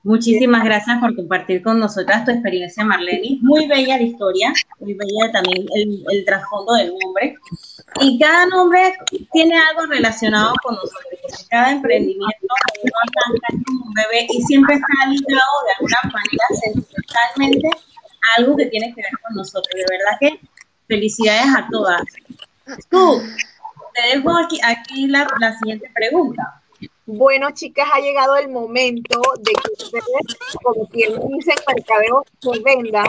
[0.04, 3.40] Muchísimas gracias por compartir con nosotras tu experiencia, Marlene.
[3.42, 7.36] Muy bella la historia, muy bella también el, el trasfondo del nombre.
[8.00, 8.94] Y cada nombre
[9.34, 12.48] tiene algo relacionado con nosotros, cada emprendimiento
[12.84, 18.56] uno arranca como un bebé y siempre está ligado de alguna manera sentimentalmente a algo
[18.56, 19.74] que tiene que ver con nosotros.
[19.74, 20.48] De verdad que
[20.88, 22.04] felicidades a todas.
[22.90, 23.22] Tú,
[23.94, 26.62] te dejo aquí, aquí la, la siguiente pregunta.
[27.06, 32.60] Bueno, chicas, ha llegado el momento de que ustedes, como quien dice en mercadeo, se
[32.60, 33.08] vendan.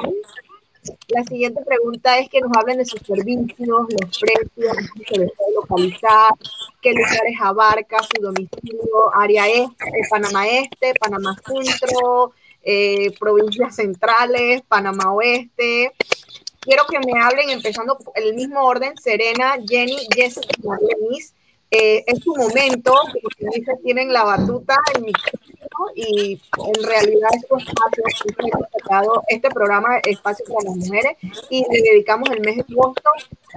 [1.08, 5.54] La siguiente pregunta es que nos hablen de sus servicios, los precios, se les puede
[5.54, 6.32] localizar,
[6.80, 15.12] qué lugares abarca, su domicilio, área este, Panamá Este, Panamá Centro, eh, provincias centrales, Panamá
[15.12, 15.92] Oeste.
[16.60, 21.34] Quiero que me hablen, empezando el mismo orden, Serena, Jenny, Jessica y Marlenis,
[21.70, 25.12] eh, es su momento, como dice, tienen la batuta mi
[25.94, 28.04] y en realidad este espacio,
[29.28, 31.16] este programa Espacio para las Mujeres
[31.50, 33.10] y le dedicamos el mes de agosto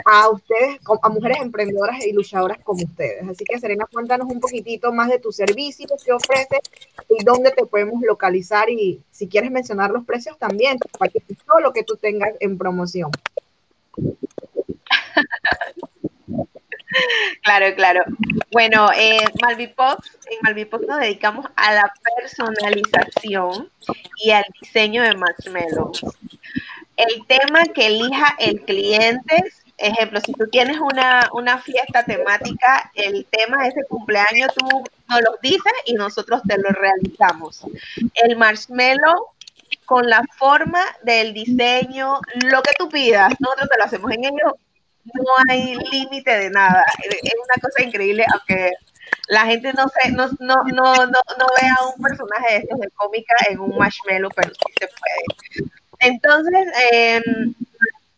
[0.06, 3.28] a ustedes, a mujeres emprendedoras y luchadoras como ustedes.
[3.28, 6.62] Así que Serena, cuéntanos un poquitito más de tus servicios, qué ofreces
[7.10, 11.60] y dónde te podemos localizar y si quieres mencionar los precios también, para que todo
[11.60, 13.12] lo que tú tengas en promoción.
[17.44, 18.04] Claro, claro.
[18.52, 23.70] Bueno, eh, Malvipox, en Malvipox nos dedicamos a la personalización
[24.18, 26.06] y al diseño de marshmallows.
[26.98, 29.44] El tema que elija el cliente,
[29.78, 35.22] ejemplo, si tú tienes una, una fiesta temática, el tema de ese cumpleaños tú nos
[35.22, 37.66] lo dices y nosotros te lo realizamos.
[38.16, 39.30] El marshmallow
[39.86, 44.58] con la forma del diseño, lo que tú pidas, nosotros te lo hacemos en ello
[45.06, 46.86] no hay límite de nada.
[47.04, 48.72] Es una cosa increíble, aunque
[49.28, 53.34] la gente no se, no, no, no, no, vea un personaje de estos de cómica
[53.50, 55.72] en un marshmallow, pero sí se puede.
[56.00, 57.22] Entonces, eh,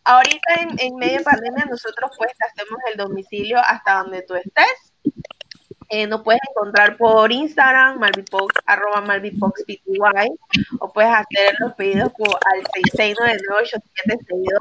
[0.04, 4.92] ahorita en, en, medio de pandemia nosotros pues hacemos el domicilio hasta donde tú estés.
[5.90, 9.98] Eh, nos puedes encontrar por Instagram, malvipox, arroba malvipoxpty,
[10.80, 14.58] o puedes hacer los pedidos por, al 66998762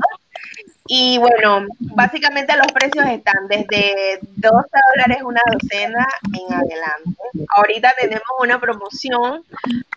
[0.85, 7.21] y bueno, básicamente los precios están desde 12 dólares una docena en adelante.
[7.55, 9.43] Ahorita tenemos una promoción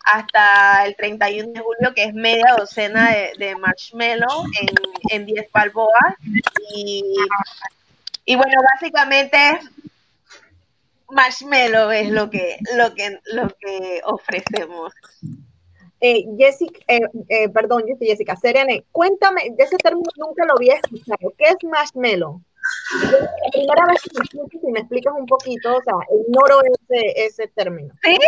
[0.05, 4.69] hasta el 31 de julio que es media docena de, marshmallow en,
[5.11, 6.15] en 10 balboas.
[6.75, 7.03] Y,
[8.25, 9.59] y bueno, básicamente
[11.11, 14.93] marshmallow es lo que, lo que, lo que ofrecemos.
[16.01, 21.33] Eh, Jessica, eh, eh, perdón, Jessica, Serene, cuéntame, de ese término nunca lo había escuchado.
[21.39, 22.41] ¿Qué es marshmallow?
[23.01, 27.27] La primera vez que me escuchas, si me explicas un poquito, o sea, ignoro ese,
[27.27, 27.95] ese término.
[28.03, 28.19] ¿Sí?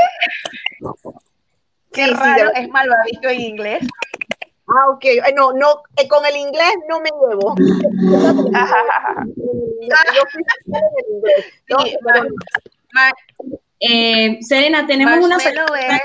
[1.93, 3.87] Qué sí, raro, sí, es malvadito en inglés.
[4.69, 5.05] Ah, ok.
[5.35, 7.55] No, no, eh, con el inglés no me llevo.
[9.81, 9.95] En
[11.11, 11.47] inglés.
[13.81, 16.03] Eh, Serena, tenemos una pregunta.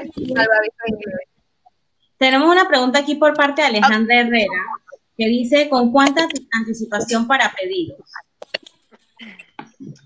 [2.24, 4.58] Tenemos una pregunta aquí por parte de Alejandra Herrera,
[5.18, 6.26] que dice, ¿con cuánta
[6.58, 8.00] anticipación para pedidos?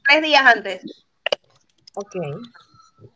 [0.09, 1.05] Tres días antes.
[1.93, 2.15] Ok.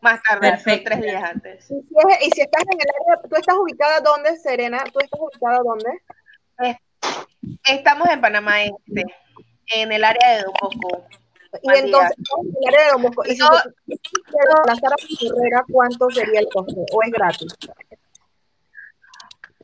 [0.02, 0.92] Más tarde, Perfecto.
[0.92, 1.66] tres días antes.
[1.72, 4.84] ¿Y si, es, y si, estás en el área, tú estás ubicada dónde, Serena?
[4.94, 6.78] ¿Tú estás ubicada dónde?
[7.66, 9.04] Estamos en Panamá Este,
[9.74, 11.08] en el área de Dococo.
[11.64, 13.24] Y entonces, vamos a hablar de Don Bosco.
[13.26, 13.50] Y si No.
[13.88, 13.96] yo
[14.30, 16.86] quiero reemplazar a mi carrera, ¿cuánto sería el costo?
[16.94, 17.58] ¿O es gratis?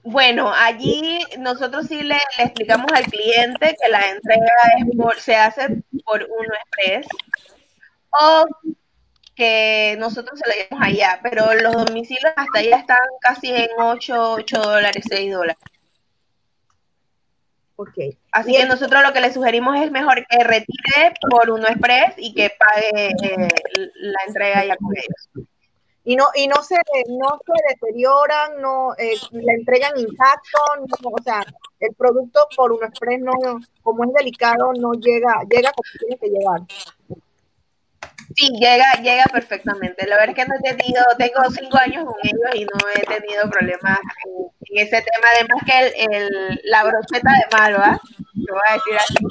[0.10, 5.36] Bueno, allí nosotros sí le, le explicamos al cliente que la entrega es por, se
[5.36, 7.08] hace por uno express
[8.12, 8.46] o
[9.36, 14.32] que nosotros se lo llevamos allá, pero los domicilios hasta allá están casi en 8,
[14.32, 15.62] 8 dólares, 6 dólares.
[17.76, 17.98] Ok.
[18.32, 22.34] Así que nosotros lo que le sugerimos es mejor que retire por uno express y
[22.34, 23.50] que pague eh,
[23.96, 25.50] la entrega ya con ellos.
[26.10, 26.78] Y no, y no se,
[27.10, 30.58] no se deterioran, no eh, la entregan intacto,
[31.04, 31.44] o sea,
[31.82, 33.34] el producto por un express no,
[33.84, 36.62] como es delicado, no llega, llega como tiene que llegar.
[38.38, 40.08] Sí, llega, llega perfectamente.
[40.08, 43.20] La verdad es que no he tenido, tengo cinco años con ellos y no he
[43.20, 45.28] tenido problemas en, ese tema.
[45.36, 48.00] Además que el, la brocheta de Malva,
[48.34, 49.26] lo voy a decir así,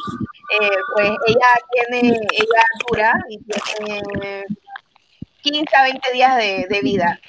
[0.60, 4.44] eh, pues ella tiene, ella dura y tiene
[5.50, 7.20] 15 a 20 días de, de vida,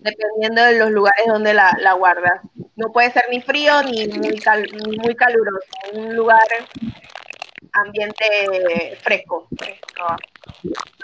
[0.00, 2.40] dependiendo de los lugares donde la, la guardas.
[2.76, 6.38] No puede ser ni frío ni muy, cal- ni muy caluroso, un lugar
[7.72, 8.24] ambiente
[9.02, 9.46] fresco.
[9.98, 10.16] No.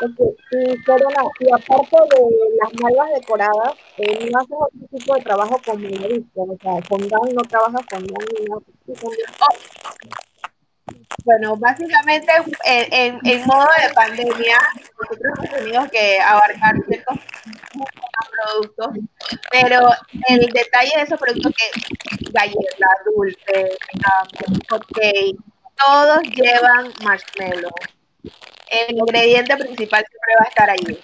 [0.00, 2.20] Ok, Y Corona, y aparte de
[2.62, 6.40] las malvas decoradas, eh, ¿no haces otro tipo de trabajo como mayorista?
[6.40, 8.62] O sea, con Dan no trabajas con Dan ni nada.
[11.24, 12.32] Bueno, básicamente
[12.64, 14.58] en, modo de pandemia,
[15.00, 17.18] nosotros hemos tenido que abarcar ciertos
[18.30, 18.88] productos,
[19.50, 19.90] pero
[20.28, 25.36] el detalle de esos productos que galletas, dulces, um, cupcake,
[25.76, 27.72] todos llevan marshmallow.
[28.68, 30.98] El ingrediente principal siempre va a estar allí.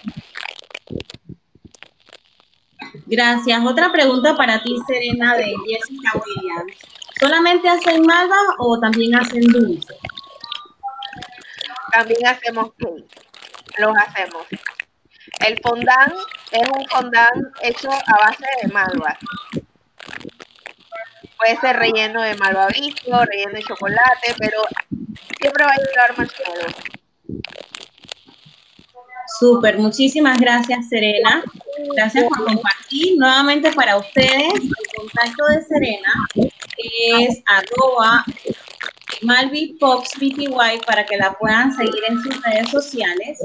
[3.05, 3.65] Gracias.
[3.65, 6.77] Otra pregunta para ti, Serena, de Jessica Williams.
[7.23, 9.95] ¿Solamente hacen malva o también hacen dulce?
[11.93, 13.05] También hacemos cake,
[13.77, 14.45] los hacemos.
[15.47, 16.13] El fondant
[16.51, 19.17] es un fondant hecho a base de malvas.
[21.37, 24.61] Puede ser relleno de malvavisco, relleno de chocolate, pero
[25.39, 26.73] siempre va a llevar marshmallow.
[29.39, 31.41] Súper, muchísimas gracias, Serena.
[31.95, 33.17] Gracias por compartir.
[33.17, 36.11] Nuevamente para ustedes, el contacto de Serena
[36.77, 38.23] es arroba
[39.21, 40.47] malvifoxbty
[40.85, 43.39] para que la puedan seguir en sus redes sociales.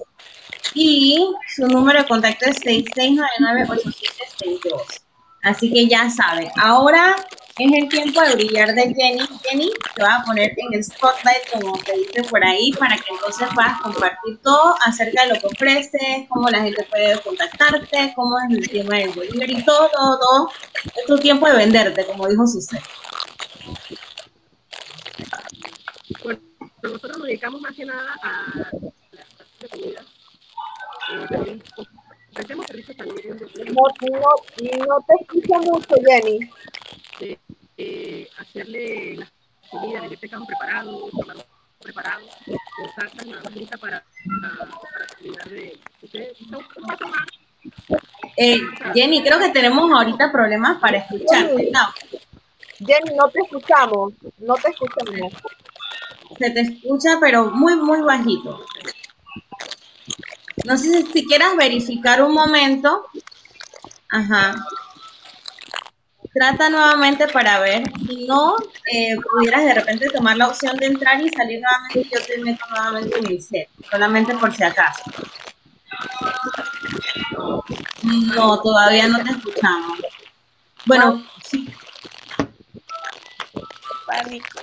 [0.75, 5.03] Y su número de contacto es 6699-8762.
[5.43, 7.17] Así que ya saben, ahora
[7.59, 9.27] es el tiempo de brillar de Jenny.
[9.43, 13.11] Jenny te va a poner en el spotlight, como te dice por ahí, para que
[13.11, 18.37] entonces puedas compartir todo acerca de lo que ofreces, cómo la gente puede contactarte, cómo
[18.39, 20.51] es el tema del delivery, todo, todo, todo.
[20.85, 22.83] Es tu tiempo de venderte, como dijo Susana.
[26.25, 26.41] Bueno,
[26.83, 28.55] nosotros nos dedicamos más que nada a
[29.61, 30.03] la comida.
[31.11, 31.61] Eh,
[32.33, 36.51] ofrecemos servicios también de, No, no, no te escucha mucho, Jenny.
[37.21, 37.39] de,
[37.77, 39.29] eh, hacerle la
[39.71, 41.43] comida, de pescado preparado, camarón
[41.81, 44.05] preparado, con salsa nada lista para,
[44.43, 45.79] para, terminar de...
[46.03, 47.27] Ustedes son un paso más.
[48.37, 48.61] Eh,
[48.95, 51.71] Jenny, creo que tenemos ahorita problemas para escucharte.
[51.73, 51.81] No,
[52.79, 54.13] Jenny, no te escuchamos.
[54.39, 55.33] No te escuchamos.
[56.39, 58.65] se te escucha, pero muy, muy bajito.
[60.65, 63.07] No sé si, si quieras verificar un momento.
[64.11, 64.55] Ajá.
[66.33, 67.83] Trata nuevamente para ver.
[68.07, 68.55] Si no,
[68.93, 72.01] eh, pudieras de repente tomar la opción de entrar y salir nuevamente.
[72.01, 75.03] y Yo te meto nuevamente en el set, solamente por si acaso.
[78.03, 79.99] No, todavía no te escuchamos.
[80.87, 81.69] Bueno, sí,
[84.09, 84.61] Pánico.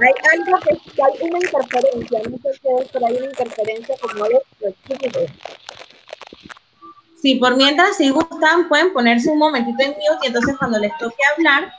[0.00, 2.20] Hay algo que que hay una interferencia.
[2.30, 4.40] No sé qué es, pero hay una interferencia como de
[7.20, 10.96] Sí, por mientras, si gustan, pueden ponerse un momentito en mute y entonces cuando les
[10.98, 11.72] toque hablar,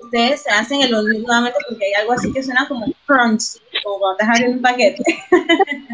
[0.00, 3.98] ustedes se hacen el unmute nuevamente porque hay algo así que suena como crunch, como
[3.98, 5.02] cuando te abren un paquete.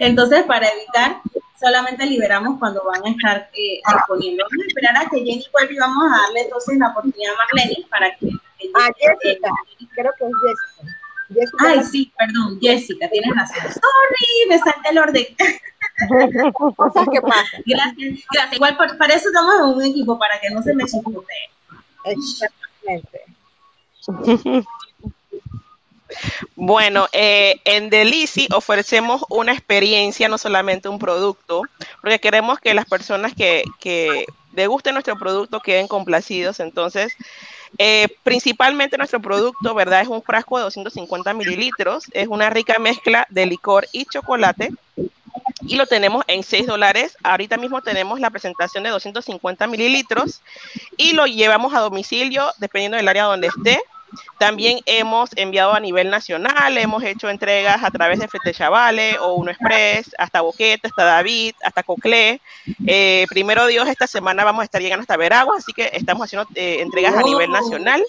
[0.00, 1.20] entonces, para evitar,
[1.60, 4.46] solamente liberamos cuando van a estar eh, disponibles.
[4.50, 7.36] Vamos a esperar a que Jenny vuelva y vamos a darle entonces la oportunidad a
[7.36, 8.30] Marlene para que...
[8.74, 9.50] Ah, Jessica.
[9.94, 10.98] Creo que es Jessica.
[11.34, 13.72] Jessica Ay, sí, perdón, Jessica, tienes razón.
[13.72, 15.26] Sorry, me salté el orden.
[16.76, 17.62] cosas que pasan.
[17.64, 18.52] Gracias, gracias.
[18.54, 21.34] Igual por- para eso estamos en un equipo, para que no se me chispute.
[22.04, 23.22] Exactamente.
[26.54, 31.62] Bueno, eh, en Delici ofrecemos una experiencia, no solamente un producto,
[32.00, 36.60] porque queremos que las personas que, que degusten nuestro producto queden complacidos.
[36.60, 37.14] Entonces,
[37.78, 40.02] Eh, principalmente nuestro producto, ¿verdad?
[40.02, 44.70] Es un frasco de 250 mililitros, es una rica mezcla de licor y chocolate
[45.66, 47.16] y lo tenemos en 6 dólares.
[47.22, 50.42] Ahorita mismo tenemos la presentación de 250 mililitros
[50.96, 53.80] y lo llevamos a domicilio dependiendo del área donde esté.
[54.38, 59.34] También hemos enviado a nivel nacional, hemos hecho entregas a través de Frete Chavale o
[59.34, 62.40] Uno Express, hasta Boquete, hasta David, hasta Coclé.
[62.86, 66.48] Eh, primero Dios, esta semana vamos a estar llegando hasta Veragua, así que estamos haciendo
[66.54, 68.02] eh, entregas a nivel nacional.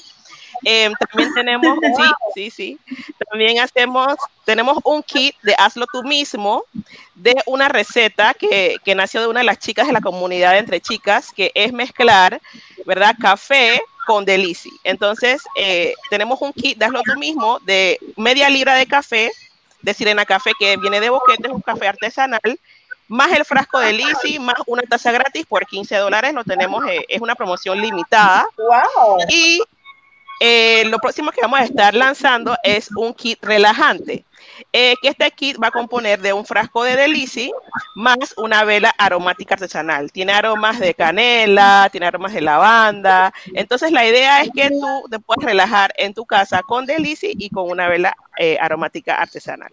[0.66, 1.78] Eh, también tenemos,
[2.36, 6.64] sí, sí, sí, también hacemos, tenemos un kit de hazlo tú mismo,
[7.16, 10.80] de una receta que, que nació de una de las chicas de la comunidad entre
[10.80, 12.42] chicas, que es mezclar,
[12.86, 13.16] ¿verdad?
[13.20, 14.72] Café con Delici.
[14.84, 19.32] Entonces, eh, tenemos un kit de hazlo tú mismo de media libra de café,
[19.82, 22.60] de Sirena Café, que viene de boquete, es un café artesanal,
[23.08, 26.34] más el frasco de Lisi, más una taza gratis por 15 dólares.
[26.34, 28.48] Lo tenemos, eh, es una promoción limitada.
[28.58, 29.18] ¡Wow!
[29.30, 29.62] Y
[30.40, 34.26] eh, lo próximo que vamos a estar lanzando es un kit relajante.
[34.72, 37.52] Eh, que este kit va a componer de un frasco de Delici
[37.96, 40.12] más una vela aromática artesanal.
[40.12, 43.34] Tiene aromas de canela, tiene aromas de lavanda.
[43.54, 47.50] Entonces la idea es que tú te puedas relajar en tu casa con Delici y
[47.50, 49.72] con una vela eh, aromática artesanal.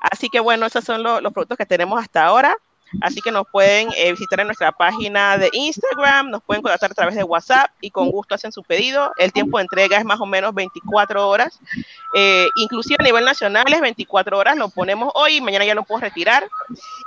[0.00, 2.56] Así que bueno, esos son los productos que tenemos hasta ahora.
[3.00, 6.94] Así que nos pueden eh, visitar en nuestra página de Instagram, nos pueden contactar a
[6.94, 9.12] través de WhatsApp y con gusto hacen su pedido.
[9.16, 11.58] El tiempo de entrega es más o menos 24 horas.
[12.14, 15.84] Eh, inclusive a nivel nacional es 24 horas, lo ponemos hoy y mañana ya lo
[15.84, 16.48] puedo retirar.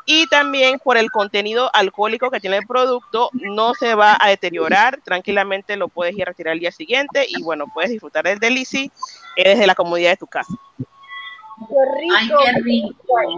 [0.06, 5.00] Y también por el contenido alcohólico que tiene el producto, no se va a deteriorar,
[5.04, 8.92] tranquilamente lo puedes ir a retirar el día siguiente y bueno, puedes disfrutar del delici
[9.36, 10.54] eh, desde la comodidad de tu casa.
[11.58, 12.16] Qué rico.
[12.18, 12.98] Ay, qué rico.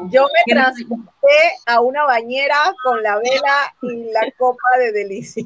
[0.10, 0.64] Yo me Qué rico.
[0.64, 1.38] transporté
[1.68, 5.44] a una bañera con la vela y la copa de delicia.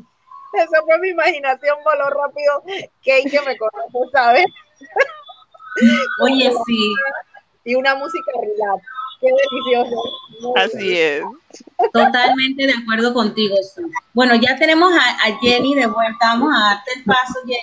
[0.53, 2.61] Eso fue mi imaginación, voló rápido.
[3.05, 4.45] Kate que me conoce, ¿sabes?
[6.22, 6.93] Oye, sí,
[7.65, 8.84] Y una música relax.
[9.22, 10.01] Qué delicioso.
[10.41, 11.24] Muy Así es.
[11.93, 13.55] totalmente de acuerdo contigo.
[13.63, 13.89] Su.
[14.13, 16.17] Bueno, ya tenemos a, a Jenny de vuelta.
[16.34, 17.61] Vamos a darte el paso, Jenny.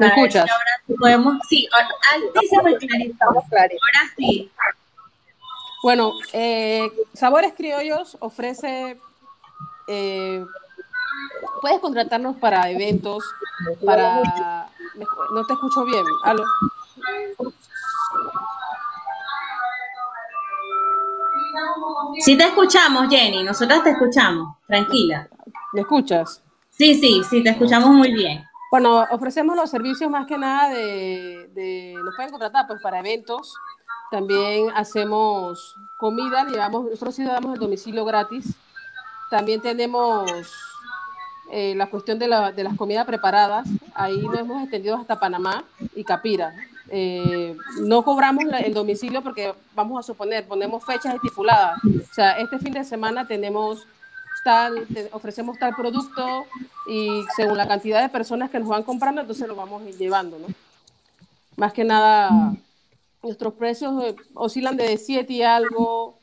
[0.00, 0.50] ¿Me ver escuchas?
[0.50, 1.38] Ahora sí podemos.
[1.48, 1.68] Sí,
[2.14, 3.24] altísimo y clarito.
[3.24, 4.50] Ahora sí.
[5.82, 8.98] Bueno, eh, Sabores Criollos ofrece,
[9.88, 10.44] eh,
[11.60, 13.24] puedes contratarnos para eventos,
[13.84, 14.68] para...
[15.32, 16.44] No te escucho bien, aló.
[22.20, 23.42] Sí te escuchamos, Jenny.
[23.42, 24.56] Nosotras te escuchamos.
[24.66, 25.28] Tranquila.
[25.72, 26.42] ¿Me escuchas?
[26.70, 28.49] Sí, sí, sí, te escuchamos muy bien.
[28.70, 33.54] Bueno, ofrecemos los servicios más que nada de, de- nos pueden contratar pues para eventos.
[34.10, 38.54] También hacemos comida, llevamos, nosotros sí damos el domicilio gratis.
[39.30, 40.30] También tenemos
[41.50, 43.66] eh, la cuestión de, la- de las comidas preparadas.
[43.94, 45.64] Ahí nos hemos extendido hasta Panamá
[45.96, 46.54] y Capira.
[46.88, 51.78] Eh, no cobramos la- el domicilio porque vamos a suponer, ponemos fechas estipuladas.
[51.84, 53.86] O sea, este fin de semana tenemos
[54.44, 56.44] tal, te- ofrecemos tal producto
[56.86, 60.46] y según la cantidad de personas que nos van comprando, entonces lo vamos llevando, ¿no?
[61.56, 62.54] Más que nada,
[63.22, 66.18] nuestros precios eh, oscilan de 7 y algo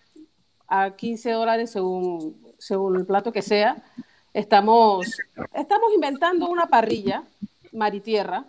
[0.67, 3.83] a 15 dólares según, según el plato que sea.
[4.33, 5.07] Estamos,
[5.53, 7.23] estamos inventando una parrilla,
[7.71, 8.45] maritierra.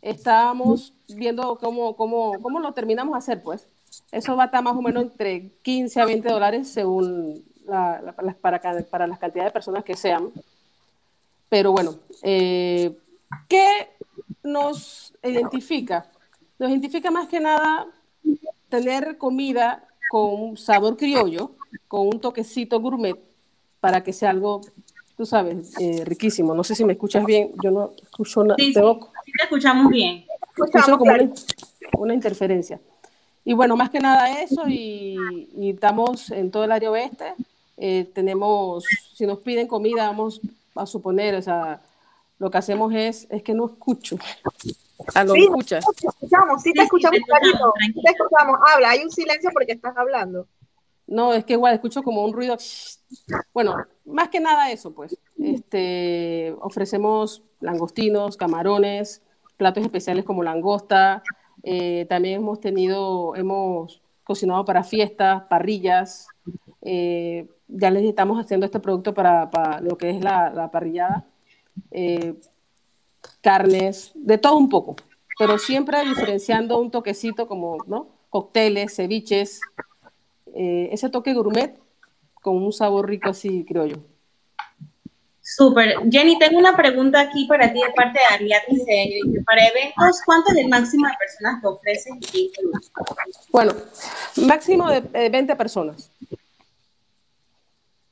[0.00, 3.66] Estamos viendo cómo, cómo, cómo lo terminamos de hacer, pues.
[4.10, 7.44] Eso va a estar más o menos entre 15 a 20 dólares según
[8.00, 10.30] la- la- para, cada- para las cantidades de personas que sean.
[11.48, 12.96] Pero bueno, eh,
[13.48, 13.90] ¿qué
[14.42, 16.06] nos identifica?
[16.58, 17.86] Nos identifica más que nada
[18.68, 21.52] tener comida con un sabor criollo,
[21.88, 23.16] con un toquecito gourmet,
[23.80, 24.60] para que sea algo,
[25.16, 26.54] tú sabes, eh, riquísimo.
[26.54, 28.56] No sé si me escuchas bien, yo no escucho nada.
[28.58, 30.24] Sí, sí, tengo- sí te escuchamos bien.
[30.56, 31.32] Escuchamos como una,
[31.98, 32.80] una interferencia.
[33.44, 37.34] Y bueno, más que nada eso, y, y estamos en todo el área oeste.
[37.84, 40.40] Eh, tenemos, si nos piden comida, vamos
[40.76, 41.82] a suponer, o sea,
[42.38, 44.16] lo que hacemos es, es que no escucho.
[45.16, 45.42] A lo Sí.
[45.42, 45.84] escuchas.
[46.00, 47.74] Te escuchamos, sí Sí, te sí, escuchamos te escuchamos.
[47.84, 48.58] Sí te escuchamos.
[48.72, 50.46] Habla, hay un silencio porque estás hablando.
[51.08, 52.56] No, es que igual escucho como un ruido.
[53.52, 53.74] Bueno,
[54.04, 55.18] más que nada eso, pues.
[55.40, 59.22] Este, ofrecemos langostinos, camarones,
[59.56, 61.22] platos especiales como langosta.
[61.64, 66.28] eh, también hemos tenido, hemos cocinado para fiestas, parrillas.
[66.80, 71.26] eh, ya les estamos haciendo este producto para, para lo que es la, la parrillada.
[71.90, 72.34] eh,
[73.40, 74.96] carnes, de todo un poco,
[75.38, 78.08] pero siempre diferenciando un toquecito como, ¿no?
[78.30, 79.60] Cócteles, ceviches,
[80.54, 81.78] eh, ese toque gourmet
[82.34, 83.98] con un sabor rico así criollo.
[85.40, 85.96] Súper.
[86.10, 89.10] Jenny, tengo una pregunta aquí para ti de parte de Ariadne Dice,
[89.44, 92.20] para eventos, ¿cuánto es el máximo de personas que ofrecen?
[93.50, 93.72] Bueno,
[94.36, 96.10] máximo de 20 personas.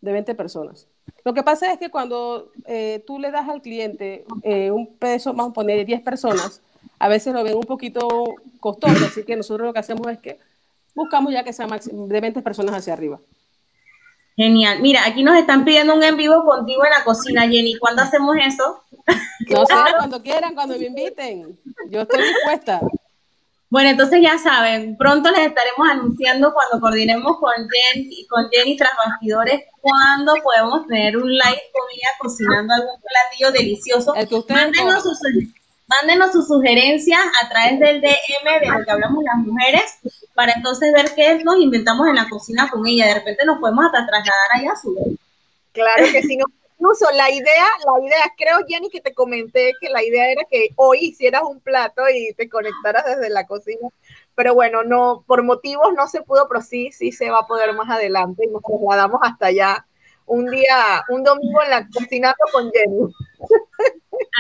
[0.01, 0.87] De 20 personas.
[1.25, 5.33] Lo que pasa es que cuando eh, tú le das al cliente eh, un peso,
[5.35, 6.63] vamos a poner 10 personas,
[6.99, 8.09] a veces lo ven un poquito
[8.61, 10.39] costoso, así que nosotros lo que hacemos es que
[10.95, 13.21] buscamos ya que sea de 20 personas hacia arriba.
[14.37, 14.81] Genial.
[14.81, 17.77] Mira, aquí nos están pidiendo un en vivo contigo en la cocina, Jenny.
[17.77, 18.83] ¿Cuándo hacemos eso?
[19.51, 21.59] No sé, cuando quieran, cuando me inviten.
[21.91, 22.81] Yo estoy dispuesta.
[23.71, 28.91] Bueno, entonces ya saben, pronto les estaremos anunciando cuando coordinemos con Jenny, con Jenny tras
[28.97, 34.13] bastidores, cuando podemos tener un live con ella cocinando algún platillo delicioso.
[34.49, 35.21] Mándenos sus,
[35.87, 39.99] mándenos sus sugerencias a través del DM de lo que hablamos las mujeres,
[40.35, 43.07] para entonces ver qué nos inventamos en la cocina con ella.
[43.07, 45.17] De repente nos podemos hasta trasladar allá a su
[45.73, 46.47] Claro que sí, no
[46.81, 50.71] incluso la idea, la idea, creo Jenny que te comenté que la idea era que
[50.77, 53.89] hoy hicieras un plato y te conectaras desde la cocina,
[54.35, 57.75] pero bueno, no, por motivos no se pudo, pero sí, sí se va a poder
[57.75, 59.87] más adelante y nos trasladamos hasta allá
[60.25, 63.13] un día, un domingo en la cocinando con Jenny.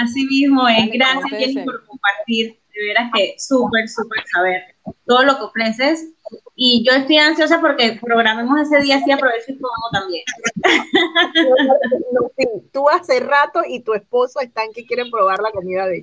[0.02, 4.62] Así mismo es, gracias Jenny por compartir, de veras que súper, súper saber
[5.06, 6.08] todo lo que ofreces
[6.54, 10.24] y yo estoy ansiosa porque programemos ese día así aprovecho y como también.
[12.72, 16.02] tú hace rato y tu esposo están que quieren probar la comida de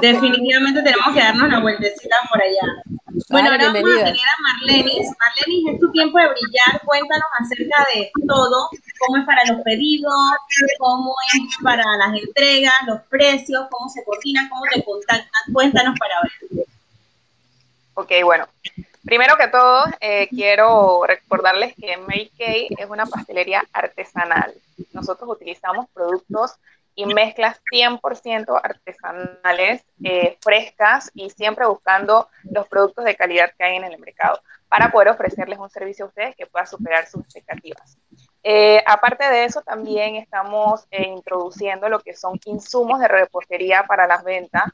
[0.00, 2.82] Definitivamente tenemos que darnos una vueltecita por allá.
[3.28, 5.08] Bueno, ahora vamos a tener a Marlenis.
[5.18, 6.80] Marlenis, es tu tiempo de brillar.
[6.84, 10.12] Cuéntanos acerca de todo, cómo es para los pedidos,
[10.78, 15.52] cómo es para las entregas, los precios, cómo se coordina, cómo te contactan.
[15.52, 16.66] Cuéntanos para ver.
[17.94, 18.48] Ok, bueno.
[19.04, 24.54] Primero que todo, eh, quiero recordarles que Mary Kay es una pastelería artesanal.
[24.94, 26.54] Nosotros utilizamos productos
[26.94, 33.76] y mezclas 100% artesanales, eh, frescas y siempre buscando los productos de calidad que hay
[33.76, 37.98] en el mercado para poder ofrecerles un servicio a ustedes que pueda superar sus expectativas.
[38.42, 44.22] Eh, aparte de eso, también estamos introduciendo lo que son insumos de repostería para las
[44.22, 44.64] ventas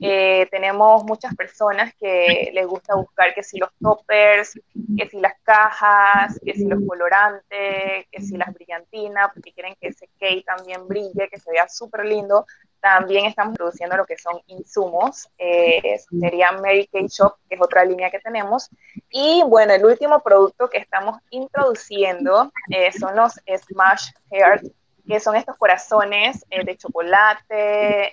[0.00, 4.58] eh, tenemos muchas personas que les gusta buscar que si los toppers,
[4.96, 9.88] que si las cajas, que si los colorantes, que si las brillantinas, porque quieren que
[9.88, 12.46] ese cake también brille, que se vea súper lindo.
[12.80, 17.84] También estamos produciendo lo que son insumos, eh, sería Mary Kay Shop, que es otra
[17.84, 18.70] línea que tenemos.
[19.10, 24.62] Y bueno, el último producto que estamos introduciendo eh, son los Smash Heart,
[25.08, 28.12] que son estos corazones de chocolate,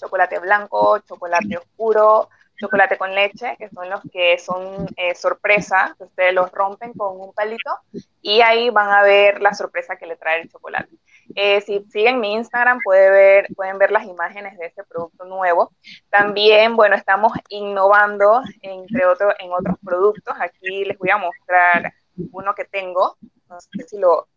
[0.00, 2.28] chocolate blanco, chocolate oscuro,
[2.60, 7.32] chocolate con leche, que son los que son eh, sorpresa, ustedes los rompen con un
[7.32, 7.78] palito
[8.20, 10.90] y ahí van a ver la sorpresa que le trae el chocolate.
[11.34, 15.72] Eh, si siguen mi Instagram puede ver, pueden ver las imágenes de este producto nuevo.
[16.10, 20.34] También, bueno, estamos innovando entre otros en otros productos.
[20.38, 21.94] Aquí les voy a mostrar
[22.32, 23.16] uno que tengo.
[23.48, 24.28] No sé si lo,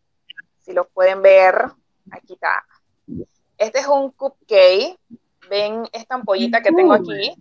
[0.60, 1.66] si lo pueden ver.
[2.12, 2.64] Aquí está.
[3.58, 4.98] Este es un cupcake
[5.54, 7.36] ven esta ampollita que tengo aquí.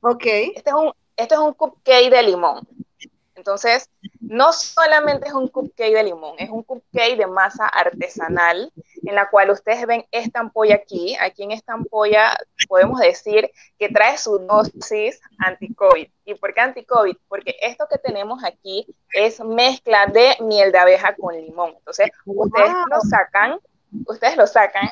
[0.00, 0.24] Ok.
[0.56, 2.66] Este es un, este es un cupcake de limón.
[3.34, 3.88] Entonces,
[4.20, 8.70] no solamente es un cupcake de limón, es un cupcake de masa artesanal,
[9.02, 11.16] en la cual ustedes ven esta ampolla aquí.
[11.18, 12.36] Aquí en esta ampolla
[12.68, 16.08] podemos decir que trae su dosis anti-COVID.
[16.26, 17.16] ¿Y por qué anti-COVID?
[17.28, 21.74] Porque esto que tenemos aquí es mezcla de miel de abeja con limón.
[21.78, 23.58] Entonces, ustedes lo sacan,
[24.06, 24.90] ustedes lo sacan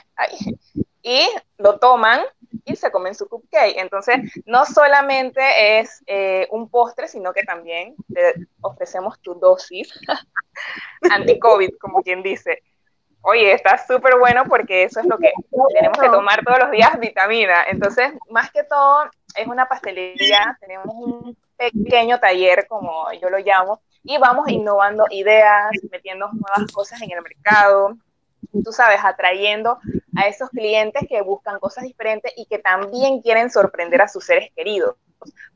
[1.02, 1.28] y
[1.58, 2.22] lo toman
[2.64, 3.78] y se comen su cupcake.
[3.78, 9.92] Entonces, no solamente es eh, un postre, sino que también te ofrecemos tu dosis
[11.10, 12.62] anti-COVID, como quien dice.
[13.22, 15.32] Oye, está súper bueno porque eso es lo que
[15.74, 17.64] tenemos que tomar todos los días, vitamina.
[17.68, 23.82] Entonces, más que todo, es una pastelería, tenemos un pequeño taller, como yo lo llamo,
[24.04, 27.96] y vamos innovando ideas, metiendo nuevas cosas en el mercado,
[28.64, 29.78] tú sabes, atrayendo
[30.16, 34.50] a esos clientes que buscan cosas diferentes y que también quieren sorprender a sus seres
[34.54, 34.96] queridos.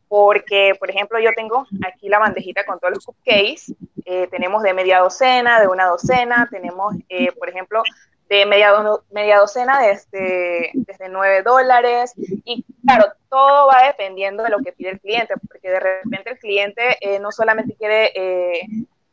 [0.09, 3.75] Porque, por ejemplo, yo tengo aquí la bandejita con todos los cupcakes,
[4.05, 7.83] eh, tenemos de media docena, de una docena, tenemos, eh, por ejemplo,
[8.29, 8.73] de media,
[9.11, 12.13] media docena desde, desde 9 dólares.
[12.45, 16.39] Y claro, todo va dependiendo de lo que pide el cliente, porque de repente el
[16.39, 18.13] cliente eh, no solamente quiere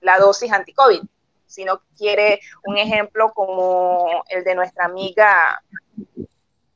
[0.01, 1.01] la dosis anti-COVID,
[1.50, 5.62] sino quiere un ejemplo como el de nuestra amiga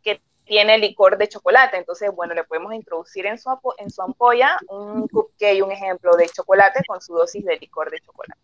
[0.01, 1.78] que tiene licor de chocolate.
[1.78, 6.28] Entonces, bueno, le podemos introducir en su, en su ampolla un cupcake, un ejemplo de
[6.28, 8.41] chocolate con su dosis de licor de chocolate.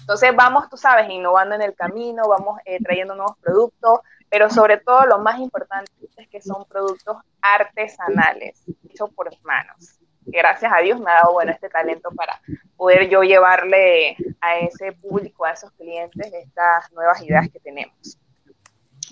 [0.00, 4.00] Entonces, vamos, tú sabes, innovando en el camino, vamos eh, trayendo nuevos productos,
[4.30, 9.97] pero sobre todo lo más importante es que son productos artesanales, hechos por manos.
[10.30, 12.40] Gracias a Dios me ha dado bueno este talento para
[12.76, 18.18] poder yo llevarle a ese público, a esos clientes, estas nuevas ideas que tenemos.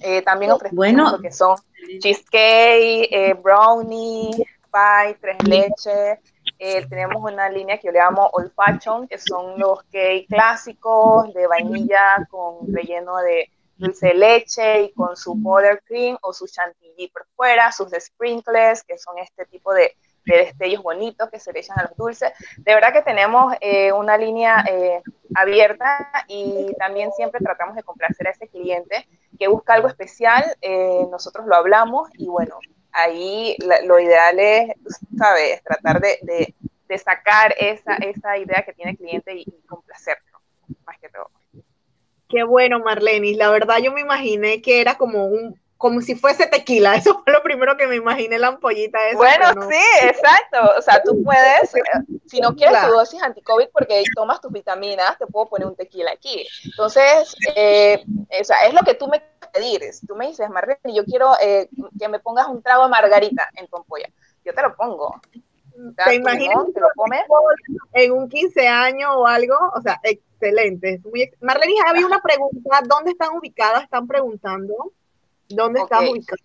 [0.03, 1.11] Eh, también ofrecemos bueno.
[1.11, 1.57] lo que son
[2.01, 4.31] cheesecake, eh, brownie,
[4.71, 6.19] pie, tres leches.
[6.59, 11.33] Eh, tenemos una línea que yo le llamo old fashion, que son los cake clásicos
[11.35, 17.09] de vainilla con relleno de dulce de leche y con su buttercream o su chantilly
[17.09, 19.97] por fuera, sus sprinkles, que son este tipo de,
[20.27, 22.33] de destellos bonitos que se le echan a los dulces.
[22.59, 25.01] De verdad que tenemos eh, una línea eh,
[25.35, 29.09] abierta y también siempre tratamos de complacer a ese cliente
[29.39, 32.59] que busca algo especial, eh, nosotros lo hablamos y bueno,
[32.93, 34.75] ahí lo ideal es,
[35.17, 36.19] ¿sabes?, tratar de,
[36.89, 40.41] de, sacar esa, esa idea que tiene el cliente y, y complacerlo,
[40.87, 41.31] más que todo.
[42.29, 43.37] Qué bueno, Marlenis.
[43.37, 46.95] La verdad yo me imaginé que era como un como si fuese tequila.
[46.97, 49.17] Eso fue lo primero que me imaginé la ampollita esa.
[49.17, 50.73] Bueno, sí, exacto.
[50.79, 51.81] O sea, tú puedes, eh,
[52.27, 56.13] si no quieres tu dosis anti-COVID porque tomas tus vitaminas, te puedo poner un tequila
[56.13, 56.47] aquí.
[56.65, 58.05] Entonces, eh,
[58.41, 59.23] o sea, es lo que tú me
[59.53, 59.83] pedir.
[60.07, 61.69] tú me dices, Marlene, yo quiero eh,
[61.99, 64.09] que me pongas un trago de margarita en tu ampolla,
[64.45, 65.21] yo te lo pongo.
[66.05, 66.57] ¿Te imaginas?
[66.73, 67.21] ¿Te lo comes?
[67.93, 71.01] En un 15 años o algo, o sea, excelente.
[71.05, 73.83] muy Marlene, había una pregunta, ¿dónde están ubicadas?
[73.83, 74.93] Están preguntando.
[75.49, 76.43] ¿Dónde estamos ubicados?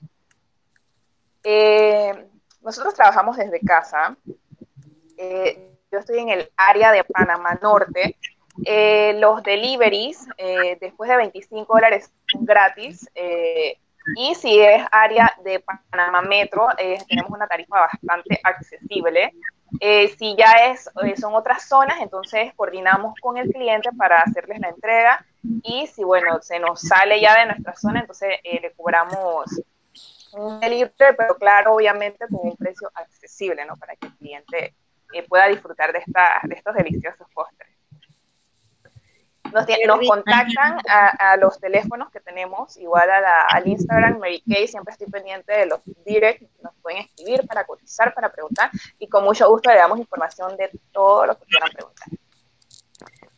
[1.43, 2.27] Eh,
[2.61, 4.15] nosotros trabajamos desde casa.
[5.17, 8.17] Eh, yo estoy en el área de Panamá Norte.
[8.65, 10.27] Eh, los deliveries
[10.79, 13.09] después de 25 dólares son gratis.
[14.15, 16.67] Y si es área de Panamá Metro,
[17.07, 19.33] tenemos una tarifa bastante accesible.
[20.17, 20.89] si ya es,
[21.19, 25.25] son otras zonas, entonces coordinamos con el cliente para hacerles la entrega
[25.63, 29.45] y si, bueno, se nos sale ya de nuestra zona, entonces eh, le cobramos
[30.33, 33.75] un delivery, pero claro, obviamente con un precio accesible, ¿no?
[33.77, 34.75] Para que el cliente
[35.13, 37.69] eh, pueda disfrutar de, esta, de estos deliciosos postres.
[39.53, 44.43] Nos, nos contactan a, a, los teléfonos que tenemos, igual a la, al Instagram, Mary
[44.47, 49.07] Kay, siempre estoy pendiente de los direct, nos pueden escribir para cotizar, para preguntar, y
[49.07, 52.07] con mucho gusto le damos información de todo lo que quieran preguntar.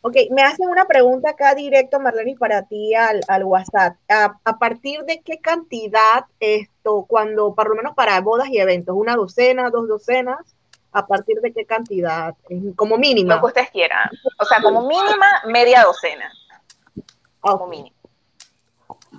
[0.06, 3.96] Ok, me hacen una pregunta acá directo, Marlene, para ti al, WhatsApp.
[4.10, 9.16] A, partir de qué cantidad esto, cuando, por lo menos para bodas y eventos, una
[9.16, 10.54] docena, dos docenas,
[10.94, 12.34] a partir de qué cantidad,
[12.76, 13.34] como mínima?
[13.34, 14.08] Lo que ustedes quieran.
[14.38, 16.32] O sea, como mínima, media docena.
[17.40, 17.96] Como mínimo.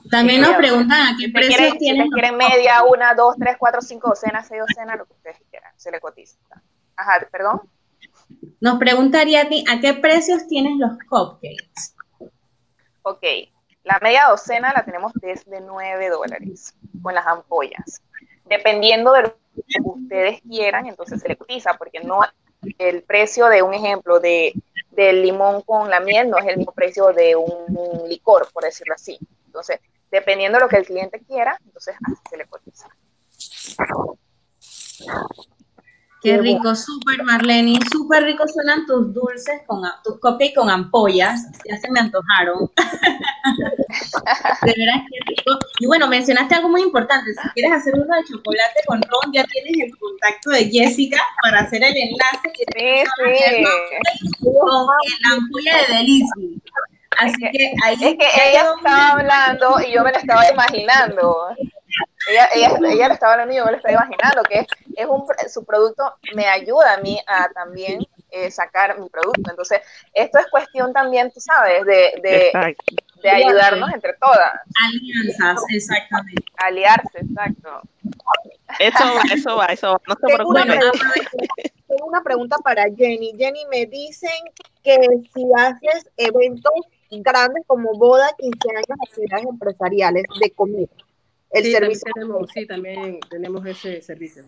[0.10, 2.06] También nos preguntan a qué precio tienen.
[2.06, 5.74] Si quieren media, una, dos, tres, cuatro, cinco docenas, seis docenas, lo que ustedes quieran.
[5.76, 6.38] Se le cotiza.
[6.96, 7.62] Ajá, perdón.
[8.62, 11.96] Nos preguntaría a ti, ¿a qué precios tienen los cupcakes?
[13.02, 13.24] Ok,
[13.84, 16.74] la media docena la tenemos desde 9 dólares
[17.04, 18.02] con las ampollas.
[18.46, 22.22] Dependiendo de lo que ustedes quieran, entonces se le cotiza, porque no
[22.78, 24.54] el precio de un ejemplo de
[24.96, 28.94] del limón con la miel no es el mismo precio de un, licor, por decirlo
[28.94, 29.20] así.
[29.46, 29.80] Entonces,
[30.10, 32.88] dependiendo de lo que el cliente quiera, entonces así se le cotiza.
[36.26, 41.78] Qué rico, súper Marlene, súper rico suenan tus dulces con tus copias con ampollas, ya
[41.78, 42.72] se me antojaron.
[44.66, 45.60] de veras que rico.
[45.80, 49.44] Y bueno, mencionaste algo muy importante, si quieres hacer uno de chocolate con ron, ya
[49.44, 53.64] tienes el contacto de Jessica para hacer el enlace que sí, sí.
[54.42, 54.88] con
[55.22, 56.36] la ampolla de Delicia.
[57.20, 61.50] Así que, ahí es que ella estaba hablando y yo me la estaba imaginando.
[62.28, 64.68] Ella, ella, ella, lo estaba hablando y yo me lo estaba imaginando, que es,
[65.04, 68.00] un, su producto me ayuda a mí a también
[68.32, 69.50] eh, sacar mi producto.
[69.50, 69.82] Entonces,
[70.14, 72.76] esto es cuestión también, tú sabes, de, de,
[73.22, 74.54] de ayudarnos entre todas.
[74.88, 76.44] Alianzas, exactamente.
[76.58, 77.82] Aliarse, exacto.
[78.80, 80.02] Eso, eso va, eso va.
[80.08, 81.14] No se tengo, una pregunta,
[81.88, 83.34] tengo una pregunta para Jenny.
[83.38, 84.30] Jenny, me dicen
[84.84, 84.98] que
[85.34, 86.74] si haces eventos
[87.12, 90.88] grandes como boda, 15 años, actividades empresariales de comida
[91.56, 92.02] el sí, servicio.
[92.14, 94.44] También tenemos, sí, también tenemos ese servicio.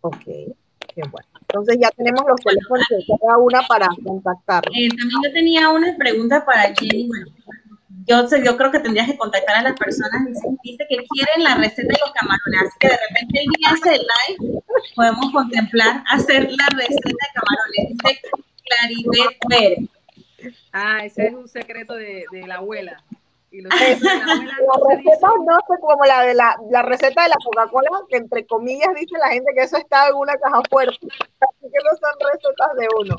[0.00, 1.28] Ok, qué bueno.
[1.40, 4.64] Entonces ya tenemos los teléfonos de cada una para contactar.
[4.68, 7.08] Eh, también yo tenía una pregunta para Jenny.
[8.06, 10.26] yo, yo creo que tendrías que contactar a las personas.
[10.62, 12.60] Dice, que quieren la receta de los camarones.
[12.60, 14.62] Así que de repente el día de live
[14.94, 17.88] podemos contemplar hacer la receta de camarones.
[17.88, 18.20] Dice
[18.64, 19.88] Claribet Pérez.
[20.72, 23.02] Ah, ese es un secreto de, de la abuela.
[23.56, 25.28] Y los la La no receta
[25.66, 29.30] fue como la de la, la receta de la Coca-Cola, que entre comillas dice la
[29.30, 30.98] gente que eso está en una caja fuerte.
[31.00, 33.16] Así que no son recetas de uno.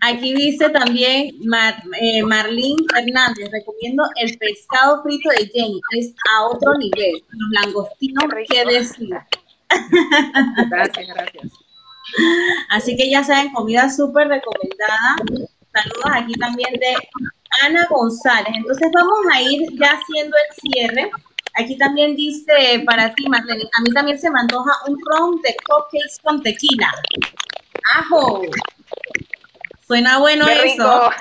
[0.00, 6.46] Aquí dice también Mar, eh, Marlene Hernández, recomiendo el pescado frito de Jenny, es a
[6.46, 7.22] otro nivel.
[7.28, 9.10] Los langostinos, qué decir.
[10.70, 11.52] Gracias, gracias.
[12.70, 15.16] Así que ya saben, comida súper recomendada.
[15.72, 16.94] Saludos aquí también de
[17.62, 18.52] Ana González.
[18.54, 21.10] Entonces vamos a ir ya haciendo el cierre.
[21.54, 25.56] Aquí también dice para ti, Marlene, a mí también se me antoja un ron de
[25.66, 26.92] cupcakes con tequila.
[27.94, 28.42] ¡Ajo!
[29.86, 31.10] Suena bueno Qué eso.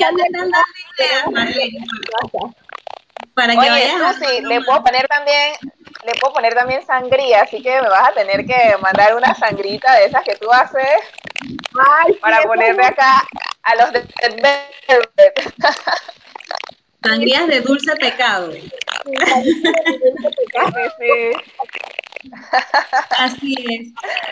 [0.00, 0.58] Ya te están dando
[0.96, 1.84] ideas, Marlene,
[3.34, 5.52] para que Oye, vayas a- Susi, le puedo poner también,
[6.08, 9.94] le puedo poner también sangría, así que me vas a tener que mandar una sangrita
[9.94, 11.02] de esas que tú haces
[11.78, 13.22] Ay, para ponerle es acá
[13.62, 14.06] a los de
[14.88, 15.54] Velvet.
[17.02, 18.52] Sangrías de dulce pecado.
[18.52, 18.68] Sí,
[20.64, 22.30] sí, sí.
[23.18, 23.88] Así es.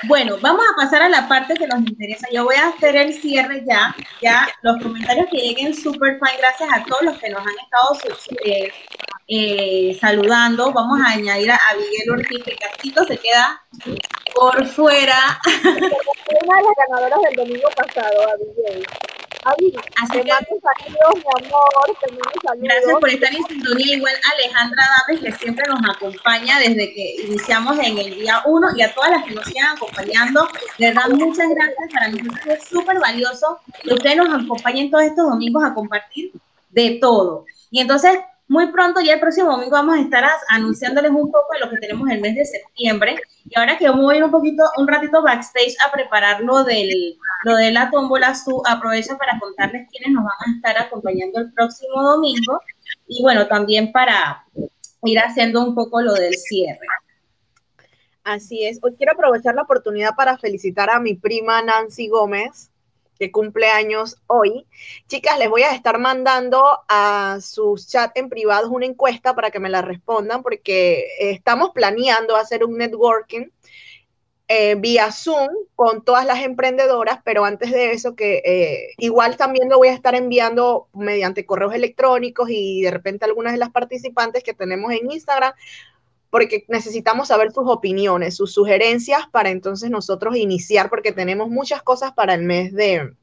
[0.08, 2.26] Bueno, vamos a pasar a la parte que nos interesa.
[2.32, 3.94] Yo voy a hacer el cierre ya.
[4.20, 6.38] Ya los comentarios que lleguen súper fine.
[6.38, 7.98] Gracias a todos los que nos han estado
[8.44, 8.72] eh,
[9.28, 10.72] eh, saludando.
[10.72, 13.60] Vamos a añadir a Abigail Ortiz, que Castito se queda
[14.34, 15.40] por fuera.
[15.54, 18.86] una de las ganadoras del domingo pasado, Abigail.
[19.44, 19.72] Abi,
[20.02, 22.62] Así te que- mando saludos, mi amor, te mando saludos.
[22.68, 23.96] Gracias por estar en sintonía.
[23.96, 28.82] Igual Alejandra Dames, que siempre nos acompaña desde que iniciamos en el día 1 y
[28.82, 30.48] a todas las que nos sigan acompañando.
[30.78, 31.92] De verdad, muchas gracias.
[31.92, 36.32] Para nosotros es súper valioso que ustedes nos acompañen todos estos domingos a compartir
[36.70, 37.44] de todo.
[37.70, 38.18] Y entonces,
[38.49, 41.78] muy pronto, ya el próximo domingo, vamos a estar anunciándoles un poco de lo que
[41.78, 43.16] tenemos el mes de septiembre.
[43.44, 47.18] Y ahora que vamos a ir un poquito, un ratito backstage a preparar lo, del,
[47.44, 51.53] lo de la tómbola, su, aprovecho para contarles quiénes nos van a estar acompañando el
[51.53, 52.61] próximo domingo.
[53.09, 54.44] Y bueno, también para
[55.03, 56.86] ir haciendo un poco lo del cierre.
[58.22, 58.78] Así es.
[58.82, 62.70] Hoy quiero aprovechar la oportunidad para felicitar a mi prima Nancy Gómez,
[63.18, 64.66] que cumple años hoy.
[65.08, 69.60] Chicas, les voy a estar mandando a sus chat en privados una encuesta para que
[69.60, 73.46] me la respondan, porque estamos planeando hacer un networking
[74.48, 79.68] eh, vía Zoom con todas las emprendedoras, pero antes de eso, que eh, igual también
[79.68, 84.44] lo voy a estar enviando mediante correos electrónicos y de repente algunas de las participantes
[84.44, 85.52] que tenemos en Instagram
[86.30, 92.12] porque necesitamos saber sus opiniones, sus sugerencias para entonces nosotros iniciar, porque tenemos muchas cosas
[92.12, 93.14] para el mes de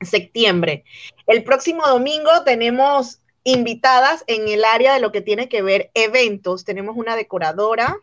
[0.00, 0.84] septiembre.
[1.26, 6.64] El próximo domingo tenemos invitadas en el área de lo que tiene que ver eventos.
[6.64, 7.96] Tenemos una decoradora,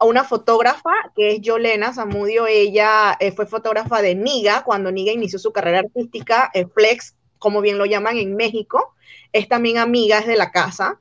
[0.00, 2.46] una fotógrafa que es Yolena Zamudio.
[2.46, 7.60] Ella eh, fue fotógrafa de Niga cuando Niga inició su carrera artística, eh, Flex, como
[7.60, 8.94] bien lo llaman en México.
[9.32, 11.00] Es también amiga, es de la casa.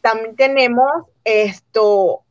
[0.00, 2.22] También tenemos esto,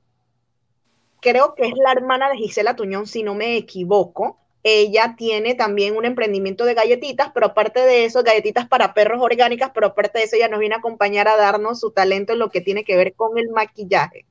[1.20, 4.38] creo que es la hermana de Gisela Tuñón, si no me equivoco.
[4.66, 9.72] Ella tiene también un emprendimiento de galletitas, pero aparte de eso, galletitas para perros orgánicas,
[9.74, 12.50] pero aparte de eso, ella nos viene a acompañar a darnos su talento en lo
[12.50, 14.26] que tiene que ver con el maquillaje.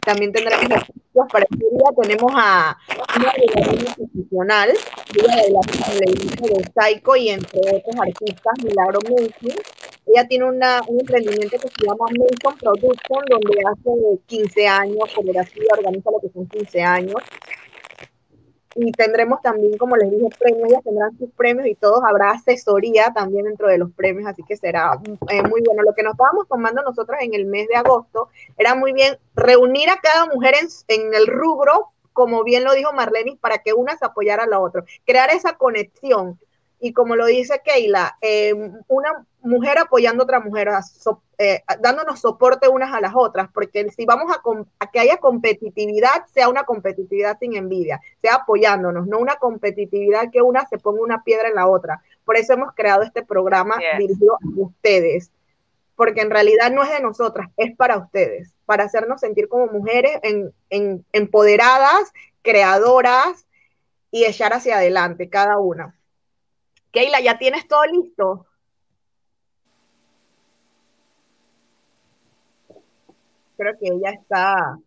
[0.00, 0.64] También tendremos
[1.30, 1.64] para este.
[2.02, 2.78] Tenemos a
[3.16, 4.70] una institucional,
[5.14, 5.60] ella de la
[6.48, 9.58] de Psycho y entre otros artistas, Milagro Mason.
[10.06, 15.66] Ella tiene una, un emprendimiento que se llama Mason Production, donde hace 15 años, cooperativa,
[15.78, 17.16] organiza lo que son 15 años.
[18.76, 23.12] Y tendremos también, como les dije, premios, ellas tendrán sus premios y todos habrá asesoría
[23.14, 25.00] también dentro de los premios, así que será
[25.30, 25.82] eh, muy bueno.
[25.84, 28.28] Lo que nos estábamos tomando nosotros en el mes de agosto
[28.58, 32.92] era muy bien reunir a cada mujer en, en el rubro, como bien lo dijo
[32.92, 36.40] Marlene, para que una se apoyara a la otra, crear esa conexión.
[36.80, 38.54] Y como lo dice Keila, eh,
[38.88, 43.88] una mujer apoyando a otra mujer, so, eh, dándonos soporte unas a las otras, porque
[43.90, 44.40] si vamos a,
[44.78, 50.42] a, que haya competitividad, sea una competitividad sin envidia, sea apoyándonos, no una competitividad que
[50.42, 52.02] una se ponga una piedra en la otra.
[52.24, 53.98] Por eso hemos creado este programa Yes.
[53.98, 55.30] dirigido a ustedes,
[55.94, 60.18] porque en realidad no es de nosotras, es para ustedes, para hacernos sentir como mujeres
[60.22, 63.46] en, en, empoderadas, creadoras
[64.10, 65.94] y echar hacia adelante cada una.
[66.92, 68.46] Keila, ¿ya tienes todo listo?
[73.56, 74.78] Creo que ella está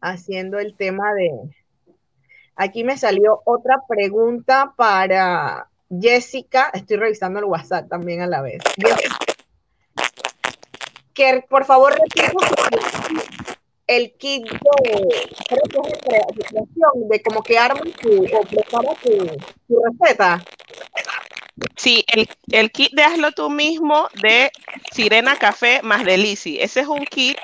[0.00, 1.30] haciendo el tema de...
[2.56, 6.70] Aquí me salió otra pregunta para Jessica.
[6.72, 8.62] Estoy revisando el WhatsApp también a la vez.
[11.14, 12.32] Que por favor repita
[13.90, 15.08] el kit de,
[15.48, 19.16] creo que es de creación, de como que arma tu, o prepara tu,
[19.66, 20.44] tu receta.
[21.76, 24.50] Sí, el, el, kit de hazlo tú mismo de
[24.92, 26.58] Sirena Café más Delici.
[26.60, 27.36] Ese es un kit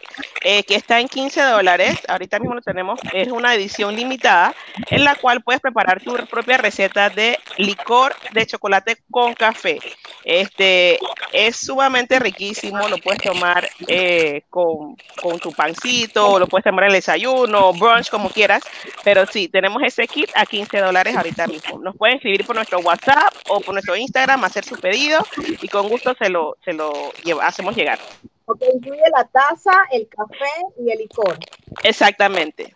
[0.43, 1.99] eh, que está en 15 dólares.
[2.09, 3.01] Ahorita mismo lo tenemos.
[3.13, 4.55] Es una edición limitada
[4.91, 9.79] en la cual puedes preparar tu propia receta de licor de chocolate con café.
[10.25, 10.99] Este
[11.33, 12.89] es sumamente riquísimo.
[12.89, 18.11] Lo puedes tomar eh, con, con, tu pancito, lo puedes tomar en el desayuno, brunch,
[18.11, 18.63] como quieras.
[19.05, 21.79] Pero sí, tenemos ese kit a 15 dólares ahorita mismo.
[21.79, 24.06] Nos pueden escribir por nuestro WhatsApp o por nuestro Instagram,
[24.45, 25.25] hacer su pedido
[25.61, 27.99] y con gusto se lo, se lo lleva, hacemos llegar.
[28.47, 31.39] Ok, incluye la taza, el café y el licor.
[31.83, 32.75] Exactamente.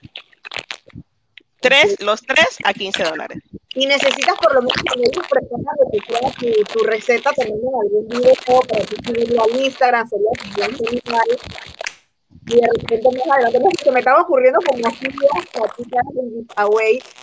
[1.61, 3.39] Tres, los tres a 15 dólares.
[3.75, 8.09] Y necesitas por lo menos tener personas de que tu, tu receta también en algún
[8.09, 8.35] video
[8.69, 11.23] para subirlo al Instagram, sería.
[12.51, 15.13] Y de repente más adelante se me estaba ocurriendo como así en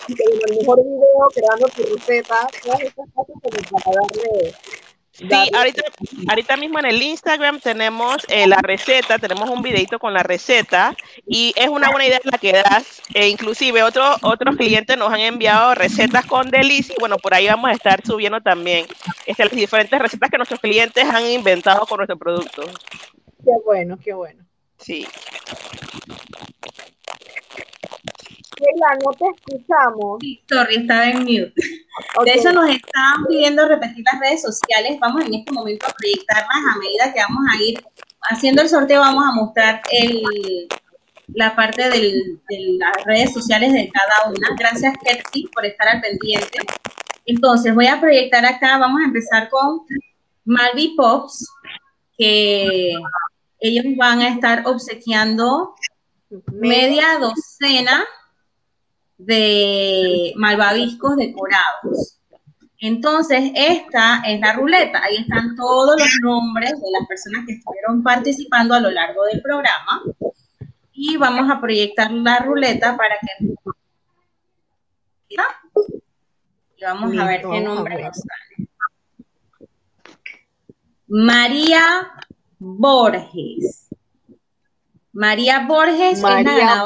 [0.08, 4.54] y que en el mejor video creando tu receta, todas estas cosas como para darle
[5.18, 5.82] Sí, ahorita,
[6.28, 10.94] ahorita mismo en el Instagram tenemos eh, la receta, tenemos un videito con la receta
[11.26, 13.02] y es una buena idea la que das.
[13.14, 17.48] E inclusive otros otros clientes nos han enviado recetas con delicia y bueno, por ahí
[17.48, 18.86] vamos a estar subiendo también
[19.26, 22.62] este, las diferentes recetas que nuestros clientes han inventado con nuestro producto.
[23.44, 24.47] Qué bueno, qué bueno.
[24.78, 25.06] Sí.
[28.56, 30.18] Sheila, no te escuchamos.
[30.20, 31.54] Sí, sorry, estaba en mute.
[32.24, 34.98] De hecho, nos están pidiendo repetir las redes sociales.
[35.00, 37.84] Vamos en este momento a proyectarlas a medida que vamos a ir
[38.30, 39.00] haciendo el sorteo.
[39.00, 40.68] Vamos a mostrar el,
[41.34, 44.48] la parte del, de las redes sociales de cada una.
[44.58, 46.58] Gracias, Ketsi, por estar al pendiente.
[47.26, 48.78] Entonces, voy a proyectar acá.
[48.78, 49.82] Vamos a empezar con
[50.44, 51.48] Malvi Pops,
[52.16, 52.94] que
[53.60, 55.74] ellos van a estar obsequiando
[56.52, 58.04] media docena
[59.16, 62.18] de malvaviscos decorados.
[62.80, 65.02] Entonces, esta es la ruleta.
[65.02, 69.42] Ahí están todos los nombres de las personas que estuvieron participando a lo largo del
[69.42, 70.02] programa.
[70.92, 73.54] Y vamos a proyectar la ruleta para que...
[76.76, 78.68] Y vamos a ver qué nombre nos sale.
[81.08, 82.12] María
[82.58, 83.88] Borges.
[85.12, 86.84] María Borges María es la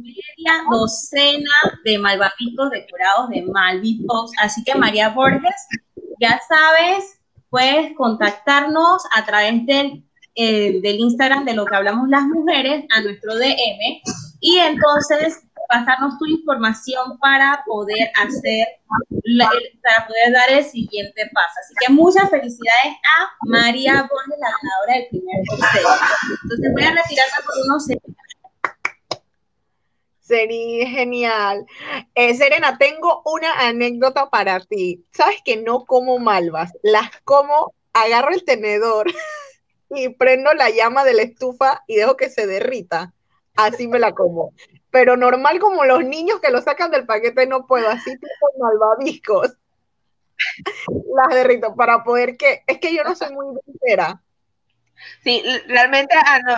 [0.00, 1.50] media docena
[1.84, 4.06] de malvaviscos decorados de Malvi
[4.40, 5.66] Así que María Borges,
[6.20, 10.04] ya sabes, puedes contactarnos a través del,
[10.34, 14.00] eh, del Instagram de lo que hablamos las mujeres a nuestro DM
[14.40, 18.66] y entonces pasarnos tu información para poder hacer,
[19.82, 21.54] para poder dar el siguiente paso.
[21.62, 25.88] Así que muchas felicidades a María Borges, la ganadora del primer sorteo.
[26.42, 28.22] Entonces voy a retirarme por unos segundos.
[30.20, 31.66] Sería genial.
[32.14, 35.04] Eh, Serena, tengo una anécdota para ti.
[35.12, 39.06] Sabes que no como malvas, las como, agarro el tenedor
[39.90, 43.12] y prendo la llama de la estufa y dejo que se derrita.
[43.56, 44.52] Así me la como
[44.90, 49.56] pero normal como los niños que lo sacan del paquete no puedo, así tipo malvaviscos.
[51.16, 54.20] Las derrito para poder que, es que yo no soy muy entera.
[55.22, 56.56] Sí, realmente, ah, no.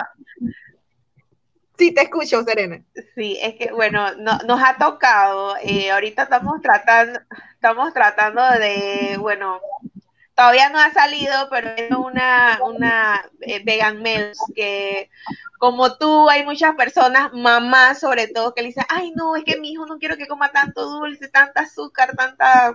[1.77, 2.83] Sí, te escucho, Serena.
[3.15, 7.19] Sí, es que, bueno, no, nos ha tocado, eh, ahorita estamos tratando,
[7.55, 9.59] estamos tratando de, bueno,
[10.41, 15.11] todavía no ha salido, pero es una, una eh, vegan meals que
[15.59, 19.59] como tú, hay muchas personas, mamás sobre todo, que le dicen, ay, no, es que
[19.59, 22.71] mi hijo no quiero que coma tanto dulce, tanta azúcar, tanta...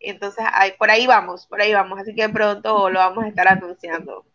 [0.00, 3.48] Entonces, ay, por ahí vamos, por ahí vamos, así que pronto lo vamos a estar
[3.48, 4.26] anunciando.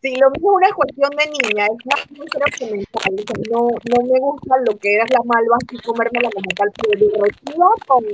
[0.00, 3.68] Sí, lo mismo es una cuestión de niña, es más que mental, o sea, no,
[3.90, 7.06] no me gusta lo que eras la malva, así comérmela como tal, pero
[7.88, 8.04] con,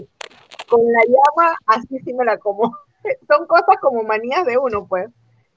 [0.69, 2.86] con la llama, así sí me la como.
[3.29, 5.11] Son cosas como manías de uno, pues.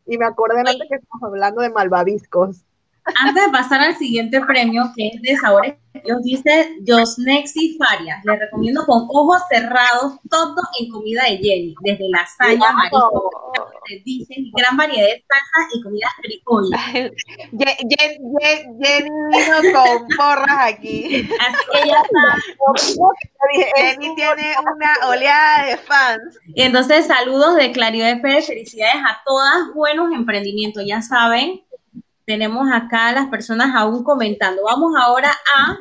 [0.06, 2.66] Y me acordé antes que estamos hablando de malvaviscos.
[3.16, 8.24] Antes de pasar al siguiente premio, que es de sabores, Dios dice Josnexi Farias.
[8.24, 13.32] Les recomiendo con ojos cerrados todo en comida de Jenny, desde lasaña, marisco,
[14.06, 16.86] dicen gran variedad de salsas y comidas criollas.
[17.60, 21.28] Jenny vino con porras aquí.
[21.40, 22.36] Así que ya está.
[23.76, 26.40] Jenny tiene una oleada de fans.
[26.54, 31.62] Y entonces, saludos de Claridad de felicidades a todas, buenos emprendimientos, ya saben
[32.30, 34.62] tenemos acá las personas aún comentando.
[34.64, 35.80] Vamos ahora a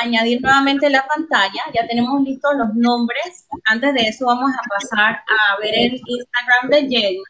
[0.00, 1.60] añadir nuevamente la pantalla.
[1.74, 3.48] Ya tenemos listos los nombres.
[3.64, 7.22] Antes de eso vamos a pasar a ver el Instagram de Jenny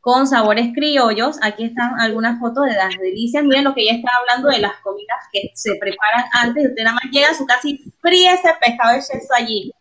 [0.00, 1.38] con sabores criollos.
[1.42, 3.44] Aquí están algunas fotos de las delicias.
[3.44, 6.70] Miren lo que ella está hablando de las comidas que se preparan antes.
[6.70, 9.00] Usted nada más llega a su casa y fríe ese pescado de
[9.38, 9.72] allí.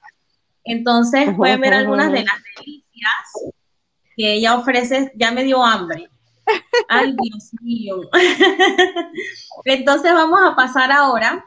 [0.63, 3.55] Entonces pueden ver algunas de las delicias
[4.15, 6.07] que ella ofrece, ya me dio hambre.
[6.87, 8.01] Ay, Dios mío.
[9.65, 11.45] Entonces vamos a pasar ahora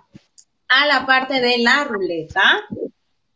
[0.68, 2.42] a la parte de la ruleta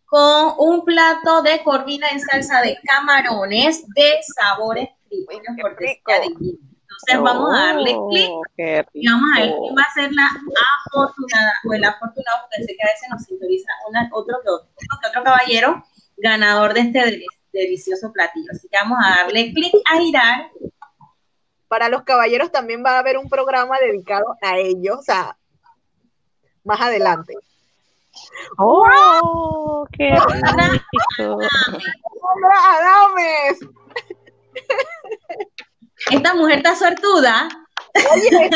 [0.04, 7.20] con un plato de corvina en salsa de camarones de sabores criollos por de Entonces
[7.20, 8.30] vamos a darle Oh, clic
[8.94, 10.26] y vamos a ver quién va a ser la
[10.86, 14.68] afortunada o el afortunado, porque sé que a veces nos sintoniza una, otro, que otro,
[14.78, 15.84] que otro caballero
[16.16, 18.46] ganador de este deli- delicioso platillo.
[18.52, 20.50] Así que vamos a darle clic a girar.
[21.68, 25.36] Para los caballeros también va a haber un programa dedicado a ellos, o sea,
[26.64, 27.34] más adelante.
[28.58, 31.38] Oh, qué rico.
[32.20, 33.58] ¡Hola, Adames!
[36.10, 37.48] Esta mujer está suertuda.
[38.12, 38.50] Oye,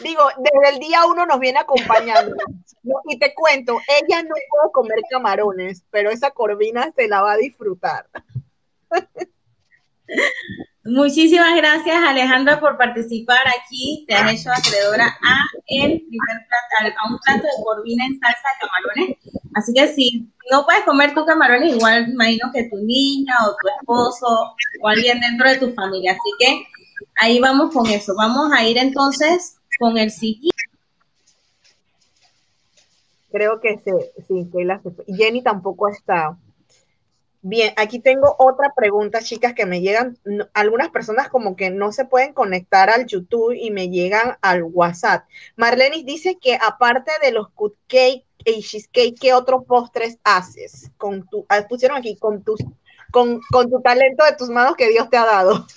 [0.00, 2.36] digo, desde el día uno nos viene acompañando.
[2.82, 7.32] No, y te cuento, ella no puede comer camarones, pero esa corvina se la va
[7.32, 8.08] a disfrutar.
[10.86, 14.04] Muchísimas gracias, Alejandra, por participar aquí.
[14.06, 18.48] Te has hecho acreedora a, el primer plato, a un plato de corvina en salsa
[18.52, 19.18] de camarones.
[19.54, 23.68] Así que si no puedes comer tu camarones, igual imagino que tu niña o tu
[23.80, 26.12] esposo o alguien dentro de tu familia.
[26.12, 26.66] Así que
[27.16, 28.14] ahí vamos con eso.
[28.16, 30.54] Vamos a ir entonces con el siguiente.
[33.32, 33.92] Creo que se,
[34.28, 35.04] sí, Keila se fue.
[35.08, 36.38] Jenny tampoco está.
[37.48, 40.18] Bien, aquí tengo otra pregunta, chicas, que me llegan.
[40.52, 45.28] algunas personas como que no se pueden conectar al YouTube y me llegan al WhatsApp.
[45.54, 50.90] Marlenis dice que aparte de los cupcake y cheesecake, ¿qué otros postres haces?
[50.96, 52.58] Con tu, ah, pusieron aquí, con tus,
[53.12, 55.68] con, con tu talento de tus manos que Dios te ha dado.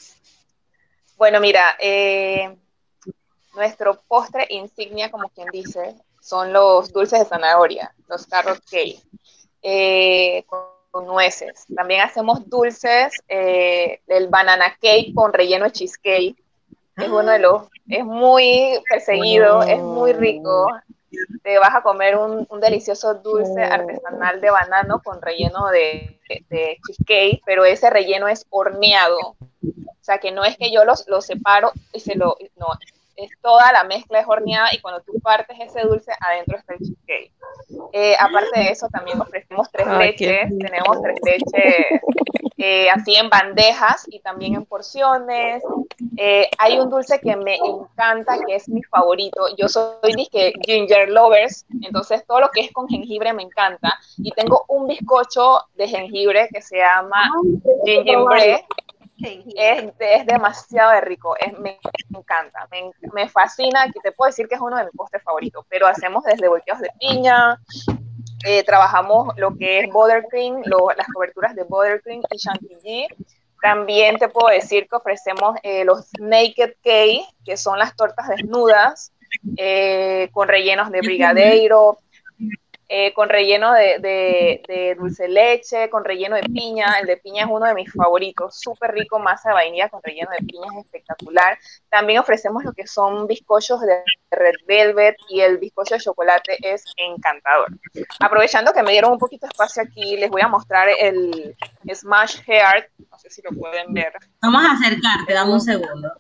[1.17, 2.57] Bueno, mira, eh,
[3.53, 9.03] nuestro postre insignia, como quien dice, son los dulces de zanahoria, los carrot cake,
[9.61, 10.43] eh,
[10.91, 11.65] con, nueces.
[11.75, 16.35] También hacemos dulces, eh, el banana cake con relleno de cheesecake.
[16.97, 20.67] Es uno de los, es muy perseguido, es muy rico.
[21.43, 26.19] Te vas a comer un, un delicioso dulce artesanal de banano con relleno de,
[26.49, 29.35] de cheesecake, pero ese relleno es horneado.
[29.39, 32.37] O sea, que no es que yo los, los separo y se lo...
[32.57, 32.67] No,
[33.20, 36.80] es toda la mezcla es horneada y cuando tú partes ese dulce, adentro está el
[36.80, 37.32] cheesecake.
[37.93, 40.49] Eh, aparte de eso, también ofrecemos tres Ay, leches.
[40.57, 42.01] Tenemos tres leches
[42.57, 45.63] eh, así en bandejas y también en porciones.
[46.17, 49.47] Eh, hay un dulce que me encanta, que es mi favorito.
[49.57, 53.97] Yo soy disque ginger lovers, entonces todo lo que es con jengibre me encanta.
[54.17, 57.32] Y tengo un bizcocho de jengibre que se llama
[57.86, 58.61] gingerbread
[59.22, 64.30] es, es demasiado de rico, es, me, me encanta, me, me fascina, que te puedo
[64.30, 67.59] decir que es uno de mis postres favoritos, pero hacemos desde volteos de piña,
[68.45, 73.07] eh, trabajamos lo que es buttercream, lo, las coberturas de buttercream y chantilly,
[73.61, 79.11] también te puedo decir que ofrecemos eh, los naked cake, que son las tortas desnudas,
[79.57, 81.99] eh, con rellenos de brigadeiro,
[82.91, 86.97] eh, con relleno de, de, de, dulce leche, con relleno de piña.
[86.99, 90.31] El de piña es uno de mis favoritos, súper rico, masa de vainilla con relleno
[90.31, 91.59] de piña es espectacular.
[91.89, 96.83] También ofrecemos lo que son bizcochos de red velvet y el bizcocho de chocolate es
[96.97, 97.67] encantador.
[98.19, 101.55] Aprovechando que me dieron un poquito de espacio aquí, les voy a mostrar el
[101.93, 102.89] Smash Heart.
[103.11, 104.13] No sé si lo pueden ver.
[104.41, 106.11] Vamos a acercarte, dame un segundo.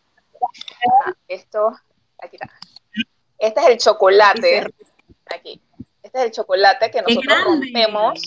[1.27, 1.75] Esto,
[2.19, 2.47] aquí está.
[3.39, 4.67] Este es el chocolate.
[5.33, 5.59] Aquí.
[6.09, 8.19] Este es el chocolate que nosotros rompemos.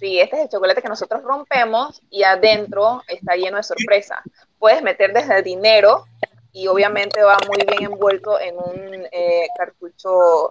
[0.00, 4.22] Sí, este es el chocolate que nosotros rompemos y adentro está lleno de sorpresa.
[4.58, 6.06] Puedes meter desde el dinero
[6.50, 10.48] y obviamente va muy bien envuelto en un eh, cartucho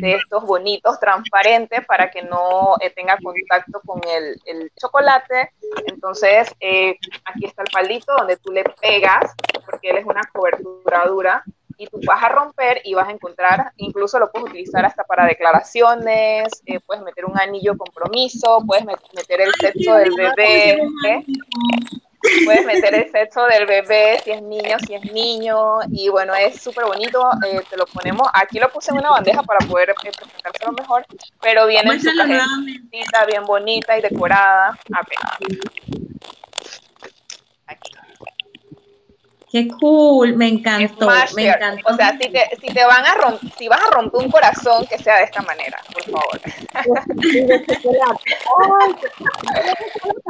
[0.00, 5.50] de estos bonitos, transparentes, para que no eh, tenga contacto con el, el chocolate.
[5.86, 9.32] Entonces, eh, aquí está el palito donde tú le pegas,
[9.66, 11.44] porque él es una cobertura dura,
[11.78, 15.26] y tú vas a romper y vas a encontrar, incluso lo puedes utilizar hasta para
[15.26, 20.72] declaraciones, eh, puedes meter un anillo compromiso, puedes met meter el sexo del bebé,
[21.08, 21.24] ¿eh?
[22.44, 26.60] puedes meter el sexo del bebé, si es niño, si es niño, y bueno, es
[26.60, 29.94] súper bonito, eh, te lo ponemos, aquí lo puse en una bandeja para poder eh,
[30.16, 31.04] presentárselo mejor,
[31.40, 34.78] pero viene en su cajita bien bonita y decorada.
[39.52, 41.92] Qué cool, me encantó, me encantó.
[41.92, 44.86] O sea, si te, si te van a romper, si vas a romper un corazón,
[44.86, 46.40] que sea de esta manera, por favor.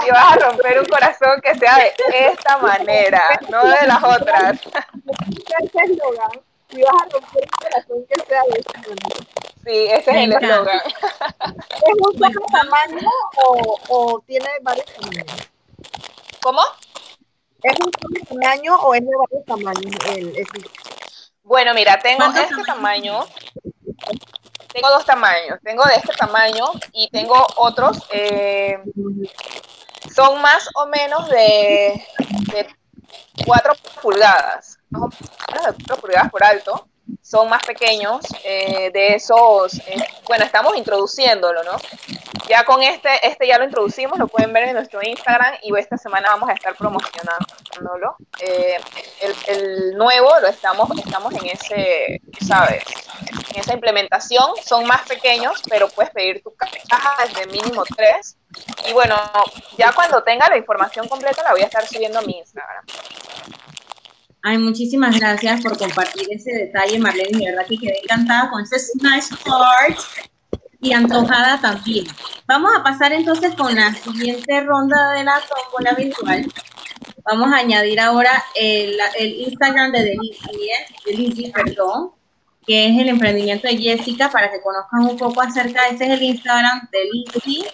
[0.03, 4.61] si vas a romper un corazón, que sea de esta manera, no de las otras.
[6.69, 9.21] Si vas a romper un corazón, que sea de esta manera.
[9.65, 10.81] Sí, ese es el eslogan.
[10.81, 15.49] ¿Es un solo tamaño o, o tiene varios tamaños?
[16.41, 16.63] ¿Cómo?
[17.63, 17.91] ¿Es un
[18.41, 19.95] tamaño o es de varios tamaños?
[20.17, 20.47] El, el-
[21.43, 23.25] Bueno, mira, tengo ¿Cuántos este tamaño.
[24.73, 25.59] Tengo dos tamaños.
[25.63, 27.99] Tengo de este tamaño y tengo otros.
[28.11, 28.79] eh,
[30.15, 32.05] son más o menos de,
[32.53, 32.67] de
[33.47, 34.79] 4 pulgadas.
[34.91, 35.09] Más o
[35.53, 36.89] menos de 4 pulgadas por alto.
[37.23, 38.21] Son más pequeños.
[38.45, 39.75] eh, de esos.
[39.87, 39.97] eh,
[40.27, 41.77] bueno, estamos introduciéndolo, ¿no?
[42.49, 45.97] Ya con este, este ya lo introducimos, lo pueden ver en nuestro Instagram y esta
[45.97, 48.17] semana vamos a estar promocionándolo.
[48.41, 48.77] Eh,
[49.21, 52.83] el, el nuevo lo estamos, estamos en ese, ¿sabes?
[53.55, 54.45] En esa implementación.
[54.65, 58.37] Son más pequeños, pero puedes pedir tu caja desde mínimo tres.
[58.89, 59.17] Y bueno,
[59.79, 62.85] ya cuando tenga la información completa la voy a estar subiendo a mi Instagram.
[64.45, 67.39] Ay, muchísimas gracias por compartir ese detalle, Marlene.
[67.39, 69.99] De verdad que quedé encantada con ese Smash Heart
[70.81, 72.07] y antojada también.
[72.49, 76.53] Vamos a pasar entonces con la siguiente ronda de la tómbola virtual.
[77.25, 80.19] Vamos a añadir ahora el, el Instagram de
[81.07, 82.11] Delizy, perdón,
[82.67, 85.87] que es el emprendimiento de Jessica, para que conozcan un poco acerca.
[85.87, 87.71] Este es el Instagram Delizy.pty.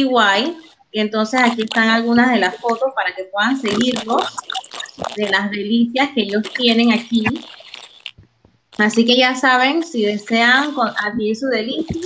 [0.00, 4.34] Y entonces aquí están algunas de las fotos para que puedan seguirlos
[5.16, 7.24] de las delicias que ellos tienen aquí.
[8.78, 12.00] Así que ya saben, si desean adquirir su delicia,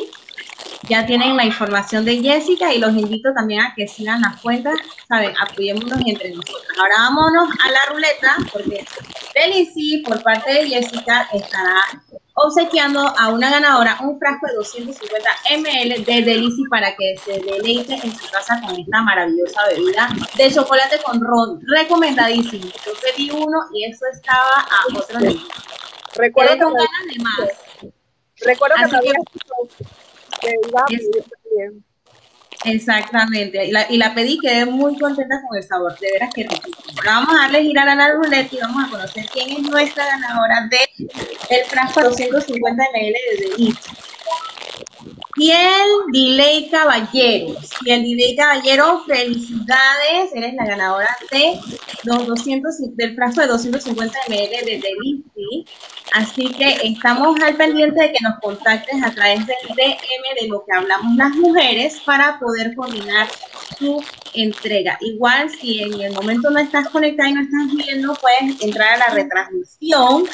[0.89, 4.74] ya tienen la información de Jessica y los invito también a que sigan las cuentas,
[5.09, 6.62] saben, apoyémonos entre nosotros.
[6.78, 8.85] Ahora vámonos a la ruleta, porque
[9.35, 11.82] Delicy, por parte de Jessica, estará
[12.36, 17.94] obsequiando a una ganadora un frasco de 250 ml de Delicy para que se deleite
[17.94, 22.65] en su casa con esta maravillosa bebida de chocolate con ron, recomendadísimo.
[22.85, 25.40] Yo pedí uno y eso estaba a otro nivel.
[26.16, 27.93] recuerdo Quedé que, con ganas de más.
[28.40, 29.55] recuerdo que Así que- dicho
[30.40, 31.93] que iba a.
[32.65, 36.45] Exactamente, y la, y la pedí, quedé muy contenta con el sabor, de veras que
[36.45, 37.03] riquísimo.
[37.05, 40.66] Vamos a darle girar a la ruleta y vamos a conocer quién es nuestra ganadora
[40.70, 40.78] de
[41.51, 43.93] el frasco 250 ml de Delicia.
[45.44, 47.68] Y el Delay Caballeros.
[47.84, 51.60] Y el Delay Caballero, felicidades, eres la ganadora de
[52.04, 55.74] los 200, y- del frasco de 250 ml de Delicia.
[56.14, 60.64] Así que estamos al pendiente de que nos contactes a través del DM de lo
[60.64, 63.28] que hablamos las mujeres para poder coordinar
[63.78, 64.02] tu
[64.32, 64.96] entrega.
[65.02, 68.96] Igual si en el momento no estás conectada y no estás viendo, puedes entrar a
[68.96, 70.24] la retransmisión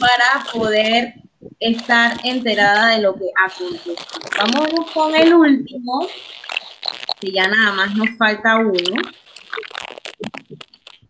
[0.00, 1.14] para poder
[1.60, 3.94] estar enterada de lo que acontece.
[4.38, 6.06] Vamos con el último,
[7.20, 9.02] que ya nada más nos falta uno.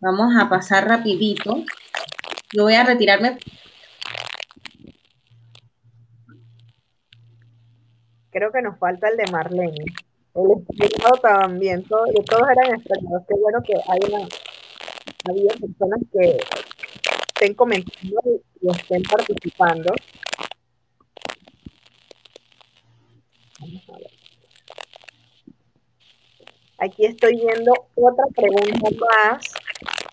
[0.00, 1.64] Vamos a pasar rapidito.
[2.52, 3.38] Yo voy a retirarme
[8.30, 9.84] Creo que nos falta el de Marlene.
[10.34, 11.82] El explicado también.
[11.82, 13.22] Todo, y todos eran extraños.
[13.26, 14.28] Qué bueno que haya
[15.28, 16.38] habido personas que
[17.39, 18.20] estén comentando
[18.60, 19.94] y, estén participando.
[23.60, 24.10] Vamos a ver.
[26.78, 29.44] Aquí estoy viendo otra pregunta más.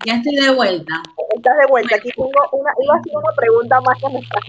[0.06, 1.02] Ya estoy de vuelta.
[1.36, 1.96] Estás de vuelta.
[1.96, 4.42] Aquí tengo una, iba a hacer una pregunta más que me están,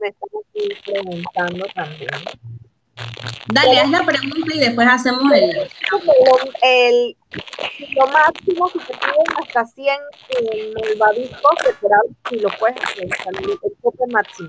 [0.00, 2.10] me están aquí preguntando también.
[3.48, 5.68] Dale, haz la pregunta y después hacemos el.
[6.62, 7.16] El,
[7.94, 9.96] lo máximo que te piden hasta 100
[10.40, 11.48] en el babisco,
[11.80, 11.98] será
[12.28, 14.48] si lo puedes hacer, el, el tope máximo.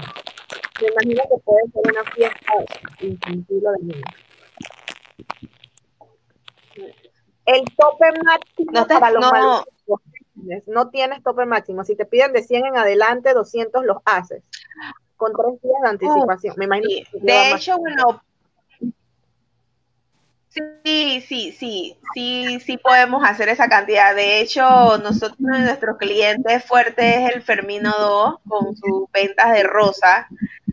[0.81, 2.53] Me imagino que puede ser una fiesta
[3.01, 4.03] infantil o de niños.
[7.45, 9.63] El tope máximo No te- para los no.
[10.67, 11.83] no tienes tope máximo.
[11.83, 14.43] Si te piden de 100 en adelante, 200 los haces.
[15.15, 16.53] Con tres días de anticipación.
[16.57, 18.21] Me imagino que De hecho, bueno,
[20.83, 24.15] sí, sí, sí, sí, sí podemos hacer esa cantidad.
[24.15, 24.61] De hecho,
[24.99, 30.25] nosotros, nuestro cliente fuerte es el Fermino 2 con sus ventas de rosas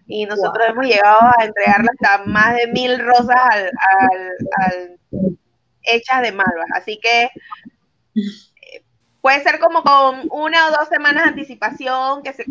[0.07, 3.71] y nosotros hemos llegado a entregarle hasta más de mil rosas al,
[4.01, 4.37] al,
[4.67, 4.99] al-
[5.85, 6.67] hechas de malvas.
[6.77, 7.31] Así que
[8.63, 8.83] eh,
[9.21, 12.45] puede ser como con una o dos semanas de anticipación que se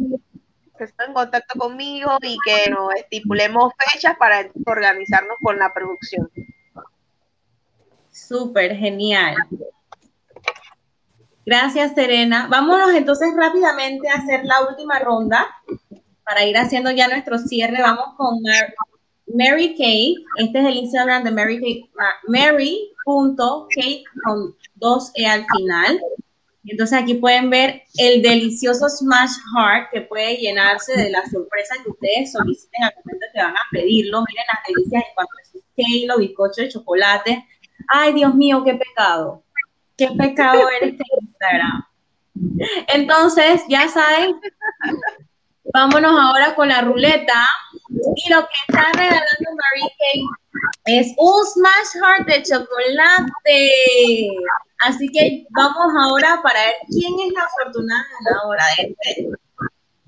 [0.77, 6.31] que estén en contacto conmigo y que nos estipulemos fechas para organizarnos con la producción.
[8.13, 9.35] Súper genial.
[11.45, 12.47] Gracias, Serena.
[12.49, 15.47] Vámonos entonces rápidamente a hacer la última ronda
[16.23, 17.81] para ir haciendo ya nuestro cierre.
[17.81, 18.73] Vamos con Mar-
[19.27, 20.15] Mary Kay.
[20.37, 21.89] Este es el Instagram de Mary Kay.
[21.99, 25.99] ah, Mary.kay con dos E al final.
[26.65, 31.89] Entonces aquí pueden ver el delicioso Smash Heart que puede llenarse de la sorpresa que
[31.89, 34.23] ustedes soliciten al momento que van a pedirlo.
[34.25, 37.45] Miren las delicias en cuanto a sus cake, los bizcochos de chocolate.
[37.87, 39.43] Ay, Dios mío, qué pecado.
[39.97, 41.85] Qué pecado eres de Instagram.
[42.87, 44.39] Entonces, ya saben,
[45.73, 47.45] vámonos ahora con la ruleta.
[47.89, 50.21] Y lo que está regalando Mary Kay
[50.85, 53.71] es un Smash Heart de chocolate.
[54.79, 59.27] Así que vamos ahora para ver quién es la afortunada ganadora de este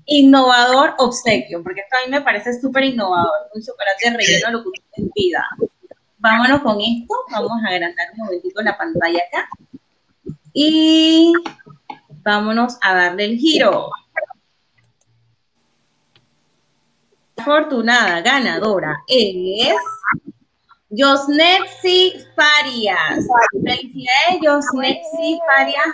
[0.06, 4.68] innovador obsequio, porque esto a mí me parece súper innovador, un chocolate relleno lo que
[4.68, 5.44] usted pida.
[6.26, 9.48] Vámonos con esto, vamos a agrandar un momentito la pantalla acá
[10.52, 11.32] y
[12.24, 13.90] vámonos a darle el giro.
[17.36, 19.76] Afortunada ganadora es
[20.90, 23.24] Josnetsi Farias.
[23.64, 24.66] Felicidades,
[25.46, 25.86] Farias.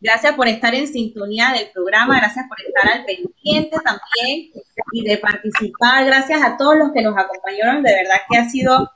[0.00, 4.52] Gracias por estar en sintonía del programa, gracias por estar al pendiente también
[4.92, 6.04] y de participar.
[6.04, 7.82] Gracias a todos los que nos acompañaron.
[7.82, 8.88] De verdad que ha sido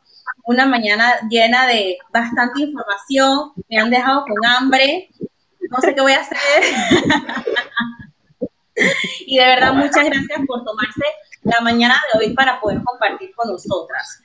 [0.47, 3.53] una mañana llena de bastante información.
[3.69, 5.11] Me han dejado con hambre.
[5.69, 6.39] No sé qué voy a hacer.
[9.27, 11.03] y de verdad, muchas gracias por tomarse
[11.43, 14.23] la mañana de hoy para poder compartir con nosotras.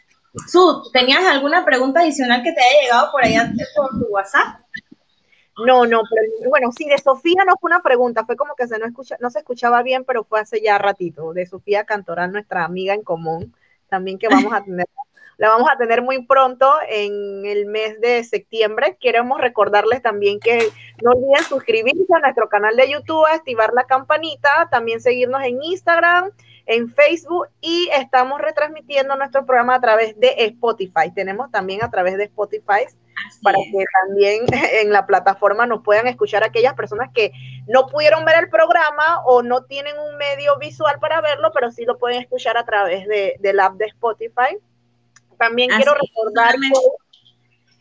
[0.48, 4.62] Su, ¿tenías alguna pregunta adicional que te haya llegado por ahí antes por tu WhatsApp?
[5.66, 8.80] No, no, pero bueno, sí, de Sofía no fue una pregunta, fue como que se
[8.80, 12.64] no, escucha, no se escuchaba bien, pero fue hace ya ratito, de Sofía Cantoral, nuestra
[12.64, 13.54] amiga en común,
[13.90, 14.88] también que vamos a tener,
[15.42, 18.96] la vamos a tener muy pronto en el mes de septiembre.
[19.02, 20.70] Queremos recordarles también que
[21.02, 26.30] no olviden suscribirse a nuestro canal de YouTube, activar la campanita, también seguirnos en Instagram,
[26.68, 31.12] en Facebook y estamos retransmitiendo nuestro programa a través de Spotify.
[31.16, 32.86] Tenemos también a través de Spotify
[33.42, 34.46] para que también
[34.80, 37.32] en la plataforma nos puedan escuchar aquellas personas que
[37.68, 41.84] no pudieron ver el programa o no tienen un medio visual para verlo, pero sí
[41.84, 44.60] lo pueden escuchar a través de, del app de Spotify.
[45.42, 46.56] También quiero recordar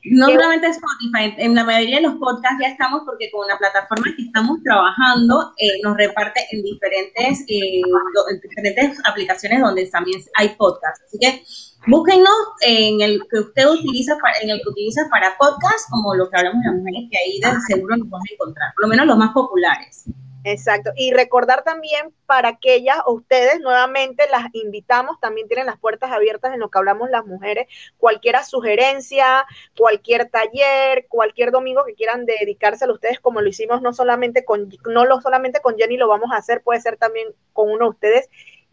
[0.04, 4.06] no solamente Spotify, en la mayoría de los podcasts ya estamos porque con la plataforma
[4.16, 7.82] que estamos trabajando eh, nos reparte en diferentes, eh,
[8.30, 11.04] en diferentes aplicaciones donde también hay podcasts.
[11.06, 11.44] Así que
[11.86, 12.32] búsquenos
[12.62, 16.38] en el que usted utiliza para, en el que utiliza para podcast, como lo que
[16.38, 19.06] hablamos de las mujeres, que ahí de seguro nos vamos a encontrar, por lo menos
[19.06, 20.06] los más populares.
[20.44, 20.90] Exacto.
[20.96, 26.60] Y recordar también para aquellas, ustedes nuevamente las invitamos, también tienen las puertas abiertas en
[26.60, 27.66] lo que hablamos las mujeres,
[27.98, 29.46] cualquier sugerencia,
[29.76, 34.70] cualquier taller, cualquier domingo que quieran dedicárselo a ustedes, como lo hicimos no solamente con,
[34.86, 37.90] no lo solamente con Jenny lo vamos a hacer, puede ser también con uno de
[37.90, 38.30] ustedes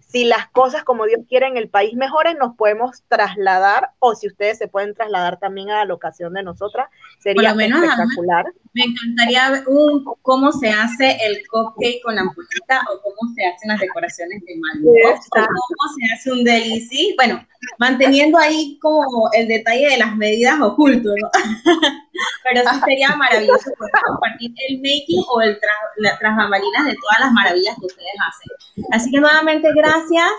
[0.08, 4.28] si las cosas como Dios quiere en el país mejoren, nos podemos trasladar o si
[4.28, 6.90] ustedes se pueden trasladar también a la locación de nosotras,
[7.20, 8.46] sería menos, espectacular.
[8.74, 13.46] Me encantaría ver un, cómo se hace el cupcake con la ampulita o cómo se
[13.46, 17.14] hacen las decoraciones de Maldives o cómo se hace un delici.
[17.18, 17.46] Bueno,
[17.78, 21.30] manteniendo ahí como el detalle de las medidas oculto, ¿no?
[22.44, 27.32] Pero sí sería maravilloso poder compartir el making o el tras, bambalinas de todas las
[27.32, 28.86] maravillas que ustedes hacen.
[28.92, 30.32] Así que nuevamente, gracias.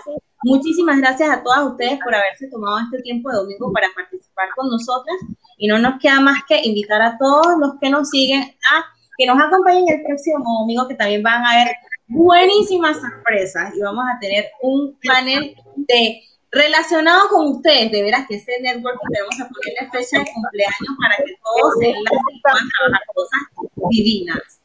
[0.43, 4.69] Muchísimas gracias a todas ustedes por haberse tomado este tiempo de domingo para participar con
[4.69, 5.17] nosotras.
[5.57, 8.85] Y no nos queda más que invitar a todos los que nos siguen a
[9.17, 11.75] que nos acompañen el próximo domingo, que también van a haber
[12.07, 18.35] buenísimas sorpresas y vamos a tener un panel de relacionado con ustedes, de veras que
[18.35, 22.69] ese network tenemos a ponerle fecha de cumpleaños para que todos se enlacen y puedan
[22.69, 23.41] trabajar cosas
[23.89, 24.61] divinas.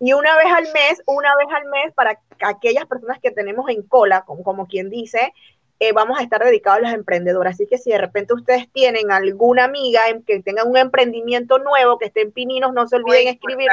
[0.00, 3.82] Y una vez al mes, una vez al mes, para aquellas personas que tenemos en
[3.82, 5.32] cola, como, como quien dice,
[5.78, 7.54] eh, vamos a estar dedicados a las emprendedoras.
[7.54, 12.06] Así que si de repente ustedes tienen alguna amiga que tenga un emprendimiento nuevo, que
[12.06, 13.68] esté en Pininos, no se olviden escribir.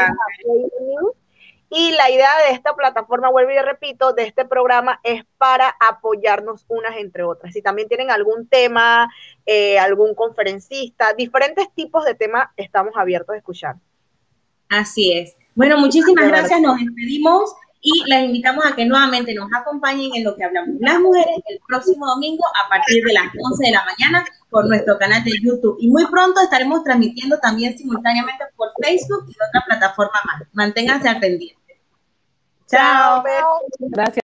[1.69, 6.65] Y la idea de esta plataforma, vuelvo y repito, de este programa es para apoyarnos
[6.69, 7.53] unas entre otras.
[7.53, 9.11] Si también tienen algún tema,
[9.45, 13.75] eh, algún conferencista, diferentes tipos de temas, estamos abiertos a escuchar.
[14.69, 15.35] Así es.
[15.55, 16.61] Bueno, muchísimas gracias.
[16.61, 20.99] Nos despedimos y las invitamos a que nuevamente nos acompañen en lo que hablamos las
[20.99, 25.23] mujeres el próximo domingo a partir de las 11 de la mañana por nuestro canal
[25.23, 25.77] de YouTube.
[25.79, 30.47] Y muy pronto estaremos transmitiendo también simultáneamente por Facebook y otra plataforma más.
[30.53, 31.57] Manténganse al pendiente.
[32.67, 33.23] Chao.
[33.79, 34.23] Gracias.